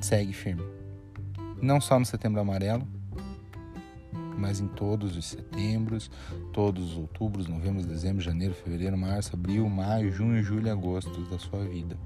Segue 0.00 0.32
firme. 0.32 0.62
Não 1.60 1.80
só 1.80 1.98
no 1.98 2.06
Setembro 2.06 2.40
Amarelo, 2.40 2.86
mas 4.38 4.60
em 4.60 4.68
todos 4.68 5.16
os 5.16 5.26
setembros, 5.26 6.10
todos 6.52 6.92
os 6.92 6.96
outubros, 6.96 7.48
novembros, 7.48 7.84
dezembro, 7.84 8.22
janeiro, 8.22 8.54
fevereiro, 8.54 8.96
março, 8.96 9.34
abril, 9.34 9.68
maio, 9.68 10.12
junho, 10.12 10.42
julho 10.42 10.70
agosto 10.70 11.20
da 11.22 11.38
sua 11.38 11.64
vida. 11.64 11.96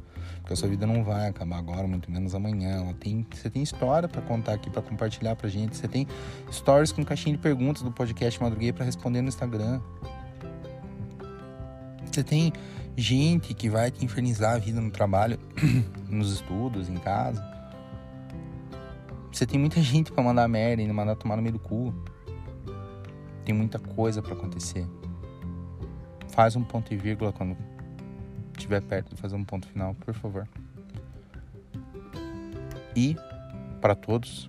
Porque 0.40 0.55
a 0.55 0.57
sua 0.57 0.68
vida 0.68 0.86
não 0.86 1.05
vai 1.05 1.28
acabar 1.28 1.59
agora, 1.59 1.86
muito 1.86 2.11
menos 2.11 2.34
amanhã. 2.34 2.82
Ela 2.82 2.95
tem, 2.95 3.26
você 3.30 3.51
tem 3.51 3.62
história 3.62 4.09
para 4.09 4.22
contar 4.22 4.55
aqui, 4.55 4.70
para 4.70 4.82
compartilhar 4.82 5.36
pra 5.36 5.49
gente. 5.49 5.76
Você 5.76 5.86
tem 5.86 6.07
stories 6.51 6.90
com 6.90 7.05
caixinha 7.05 7.36
de 7.36 7.43
perguntas 7.43 7.82
do 7.82 7.93
podcast 7.93 8.40
Madruguei 8.43 8.72
para 8.72 8.84
responder 8.84 9.20
no 9.20 9.28
Instagram. 9.28 9.80
Você 12.11 12.24
tem 12.24 12.53
gente 12.97 13.55
que 13.55 13.68
vai 13.68 13.90
te 13.90 14.05
infernizar 14.05 14.55
a 14.55 14.59
vida 14.59 14.80
no 14.80 14.90
trabalho, 14.90 15.38
nos 16.09 16.32
estudos, 16.32 16.88
em 16.88 16.97
casa. 16.97 17.51
Você 19.33 19.47
tem 19.47 19.59
muita 19.59 19.80
gente 19.83 20.12
para 20.12 20.22
mandar 20.22 20.47
merda 20.47 20.83
e 20.83 20.93
mandar 20.93 21.16
tomar 21.16 21.37
no 21.37 21.43
meio 21.43 21.55
do 21.55 21.59
cu. 21.59 21.95
Tem 23.45 23.55
muita 23.55 23.78
coisa 23.78 24.22
para 24.22 24.35
acontecer. 24.35 24.87
Faz 26.28 26.55
um 26.55 26.62
ponto 26.62 26.93
e 26.93 26.97
vírgula 26.97 27.33
quando 27.33 27.57
estiver 28.57 28.80
perto 28.83 29.14
de 29.14 29.20
fazer 29.20 29.35
um 29.35 29.45
ponto 29.45 29.66
final, 29.66 29.95
por 29.95 30.14
favor. 30.14 30.47
E 32.95 33.16
para 33.80 33.95
todos, 33.95 34.49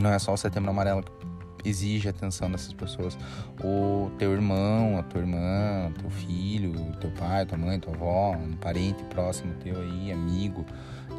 não 0.00 0.10
é 0.10 0.18
só 0.18 0.32
o 0.32 0.36
Setembro 0.36 0.70
Amarelo 0.70 1.02
que 1.02 1.68
exige 1.68 2.08
a 2.08 2.10
atenção 2.10 2.50
dessas 2.50 2.72
pessoas. 2.72 3.16
O 3.62 4.10
teu 4.18 4.32
irmão, 4.32 4.98
a 4.98 5.02
tua 5.02 5.20
irmã, 5.20 5.92
teu 6.00 6.10
filho, 6.10 6.72
teu 7.00 7.10
pai, 7.12 7.46
tua 7.46 7.58
mãe, 7.58 7.78
tua 7.78 7.94
avó, 7.94 8.32
um 8.32 8.56
parente 8.56 9.02
próximo 9.04 9.54
teu 9.62 9.80
aí, 9.80 10.10
amigo, 10.10 10.64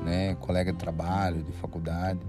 né, 0.03 0.35
colega 0.35 0.71
de 0.71 0.77
trabalho, 0.77 1.43
de 1.43 1.51
faculdade, 1.53 2.19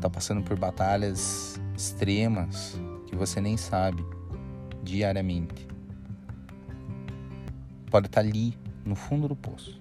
tá 0.00 0.08
passando 0.08 0.42
por 0.42 0.58
batalhas 0.58 1.60
extremas 1.76 2.80
que 3.06 3.14
você 3.14 3.40
nem 3.40 3.56
sabe 3.56 4.04
diariamente. 4.82 5.68
Pode 7.90 8.06
estar 8.06 8.20
ali 8.20 8.56
no 8.84 8.94
fundo 8.94 9.28
do 9.28 9.36
poço. 9.36 9.80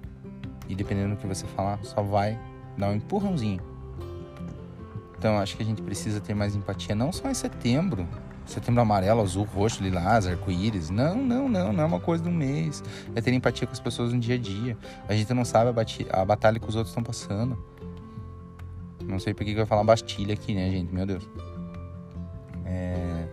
E 0.68 0.76
dependendo 0.76 1.16
do 1.16 1.18
que 1.18 1.28
você 1.28 1.46
falar, 1.48 1.84
só 1.84 2.02
vai 2.02 2.40
dar 2.78 2.90
um 2.90 2.96
empurrãozinho. 2.96 3.62
Então 5.18 5.38
acho 5.38 5.58
que 5.58 5.64
a 5.64 5.66
gente 5.66 5.82
precisa 5.82 6.22
ter 6.22 6.34
mais 6.34 6.56
empatia, 6.56 6.96
não 6.96 7.12
só 7.12 7.30
em 7.30 7.34
setembro, 7.34 8.08
setembro 8.50 8.82
amarelo, 8.82 9.22
azul, 9.22 9.44
roxo, 9.44 9.84
lilás, 9.84 10.28
arco-íris. 10.28 10.90
Não, 10.90 11.16
não, 11.16 11.48
não, 11.48 11.72
não 11.72 11.84
é 11.84 11.86
uma 11.86 12.00
coisa 12.00 12.24
de 12.24 12.30
um 12.30 12.34
mês. 12.34 12.84
É 13.16 13.22
ter 13.22 13.34
empatia 13.34 13.68
com 13.68 13.74
as 13.74 13.80
pessoas 13.80 14.14
no 14.14 14.20
dia 14.20 14.36
a 14.36 14.38
dia. 14.38 14.78
A 15.08 15.14
gente 15.14 15.34
não 15.34 15.46
sabe 15.46 15.70
a, 15.70 16.22
a 16.22 16.26
batalha 16.26 16.60
que 16.60 16.68
os 16.68 16.76
outros 16.76 16.92
estão 16.92 17.04
passando. 17.04 17.58
Não 19.04 19.20
sei 19.20 19.34
por 19.34 19.44
que 19.44 19.56
vai 19.56 19.66
falar 19.66 19.84
Bastilha 19.84 20.34
aqui, 20.34 20.54
né, 20.54 20.70
gente? 20.70 20.94
Meu 20.94 21.06
Deus. 21.06 21.28
É... 22.66 23.28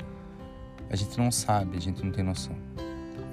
A 0.89 0.97
gente 0.97 1.19
não 1.19 1.31
sabe, 1.31 1.77
a 1.77 1.81
gente 1.81 2.05
não 2.05 2.13
tem 2.13 2.25
noção. 2.25 2.57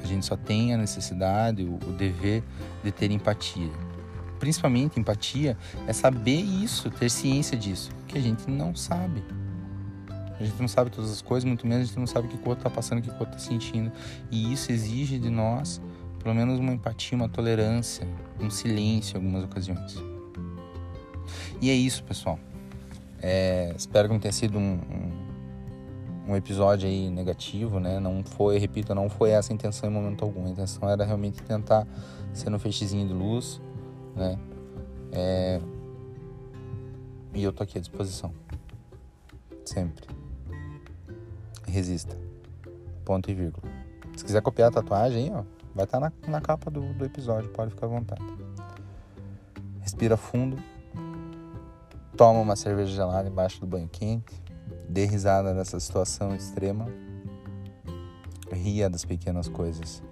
A 0.02 0.06
gente 0.06 0.26
só 0.26 0.36
tem 0.36 0.74
a 0.74 0.78
necessidade, 0.78 1.64
o, 1.64 1.76
o 1.76 1.94
dever 1.94 2.44
de 2.84 2.92
ter 2.92 3.12
empatia. 3.12 3.72
Principalmente 4.40 5.00
empatia 5.00 5.58
é 5.88 5.94
saber 5.94 6.42
isso, 6.42 6.90
ter 6.90 7.10
ciência 7.10 7.56
disso, 7.56 7.92
que 8.08 8.18
a 8.18 8.22
gente 8.22 8.50
não 8.50 8.76
sabe. 8.76 9.24
A 10.40 10.44
gente 10.44 10.60
não 10.60 10.68
sabe 10.68 10.90
todas 10.90 11.12
as 11.12 11.22
coisas, 11.22 11.46
muito 11.46 11.66
menos 11.68 11.84
a 11.84 11.88
gente 11.88 12.00
não 12.00 12.08
sabe 12.08 12.28
o 12.28 12.30
que 12.30 12.36
o 12.36 12.50
outro 12.50 12.68
está 12.68 12.70
passando, 12.70 13.00
o 13.00 13.02
que 13.02 13.10
o 13.10 13.14
outro 13.14 13.36
está 13.38 13.40
sentindo. 13.40 13.92
E 14.32 14.52
isso 14.52 14.72
exige 14.72 15.20
de 15.20 15.30
nós, 15.30 15.82
pelo 16.22 16.34
menos, 16.34 16.60
uma 16.60 16.74
empatia, 16.74 17.16
uma 17.16 17.30
tolerância, 17.30 18.08
um 18.40 18.50
silêncio 18.50 19.16
em 19.16 19.18
algumas 19.18 19.44
ocasiões. 19.44 20.02
E 21.62 21.70
é 21.70 21.74
isso, 21.74 22.04
pessoal. 22.04 22.40
É, 23.22 23.74
espero 23.78 24.10
que 24.10 24.14
não 24.14 24.20
tenha 24.20 24.34
sido 24.34 24.58
um, 24.58 24.74
um, 24.74 26.32
um, 26.32 26.36
episódio 26.36 26.90
aí 26.90 27.10
negativo, 27.10 27.80
né? 27.80 28.00
Não 28.00 28.24
foi, 28.24 28.58
repito, 28.58 28.94
não 28.94 29.10
foi 29.10 29.30
essa 29.30 29.54
a 29.54 29.56
intenção 29.56 29.90
em 29.90 29.94
momento 29.94 30.26
algum. 30.26 30.46
A 30.46 30.50
intenção 30.50 30.90
era 30.90 31.06
realmente 31.06 31.42
tentar 31.42 31.88
ser 32.34 32.54
um 32.54 32.60
feixezinho 32.60 33.08
de 33.08 33.14
luz, 33.14 33.62
né? 34.16 34.38
É, 35.12 35.62
e 37.34 37.44
eu 37.44 37.54
tô 37.54 37.64
aqui 37.64 37.78
à 37.78 37.82
disposição. 37.82 38.34
Sempre. 39.64 40.23
Resista. 41.74 42.18
Ponto 43.04 43.30
e 43.30 43.34
vírgula. 43.34 43.64
Se 44.16 44.24
quiser 44.24 44.42
copiar 44.42 44.70
a 44.70 44.72
tatuagem, 44.72 45.34
ó, 45.34 45.44
vai 45.74 45.86
estar 45.86 46.00
tá 46.00 46.12
na, 46.26 46.32
na 46.32 46.40
capa 46.40 46.70
do, 46.70 46.94
do 46.94 47.04
episódio, 47.04 47.50
pode 47.50 47.72
ficar 47.72 47.88
à 47.88 47.90
vontade. 47.90 48.24
Respira 49.82 50.16
fundo 50.16 50.58
toma 52.16 52.40
uma 52.40 52.56
cerveja 52.56 52.94
gelada 52.94 53.28
embaixo 53.28 53.60
do 53.60 53.68
banho 53.68 53.88
quente, 53.88 54.34
dê 54.88 55.06
risada 55.06 55.54
nessa 55.54 55.80
situação 55.80 56.36
extrema, 56.36 56.88
ria 58.52 58.90
das 58.90 59.04
pequenas 59.04 59.48
coisas, 59.48 60.04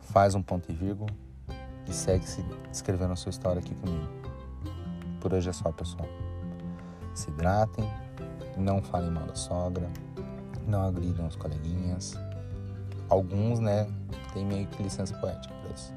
faz 0.00 0.34
um 0.34 0.42
ponto 0.42 0.70
e 0.70 0.74
vírgula 0.74 1.10
e 1.88 1.92
segue 1.92 2.24
se 2.24 2.44
escrevendo 2.72 3.12
a 3.12 3.16
sua 3.16 3.30
história 3.30 3.58
aqui 3.58 3.74
comigo. 3.74 4.08
Por 5.20 5.34
hoje 5.34 5.50
é 5.50 5.52
só, 5.52 5.70
pessoal. 5.72 6.08
Se 7.14 7.30
hidratem, 7.30 7.84
não 8.56 8.80
falem 8.82 9.10
mal 9.10 9.26
da 9.26 9.34
sogra, 9.34 9.90
não 10.66 10.82
agridam 10.82 11.26
os 11.26 11.36
coleguinhas. 11.36 12.14
Alguns, 13.08 13.58
né, 13.58 13.86
tem 14.32 14.44
meio 14.44 14.66
que 14.66 14.82
licença 14.82 15.14
poética 15.18 15.54
pra 15.54 15.70
isso. 15.70 15.92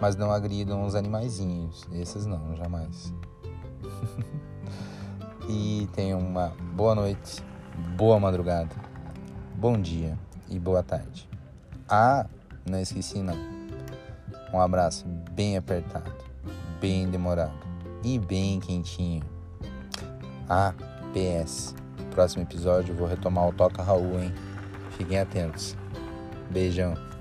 Mas 0.00 0.16
não 0.16 0.30
agridam 0.30 0.84
os 0.84 0.94
animaizinhos. 0.94 1.86
Esses 1.92 2.26
não, 2.26 2.54
jamais. 2.56 3.12
e 5.48 5.88
tenham 5.94 6.18
uma 6.18 6.52
boa 6.74 6.94
noite, 6.94 7.42
boa 7.96 8.18
madrugada, 8.18 8.74
bom 9.54 9.80
dia 9.80 10.18
e 10.48 10.58
boa 10.58 10.82
tarde. 10.82 11.28
Ah, 11.88 12.26
não 12.68 12.80
esqueci 12.80 13.18
não. 13.22 13.36
Um 14.52 14.60
abraço 14.60 15.06
bem 15.32 15.56
apertado, 15.56 16.12
bem 16.80 17.08
demorado 17.08 17.52
e 18.04 18.18
bem 18.18 18.60
quentinho. 18.60 19.22
Ah, 20.48 20.74
PS. 21.12 21.81
Próximo 22.14 22.42
episódio 22.42 22.92
eu 22.92 22.96
vou 22.96 23.08
retomar 23.08 23.48
o 23.48 23.52
Toca 23.52 23.82
Raul, 23.82 24.20
hein? 24.20 24.32
Fiquem 24.96 25.18
atentos. 25.18 25.74
Beijão. 26.50 27.11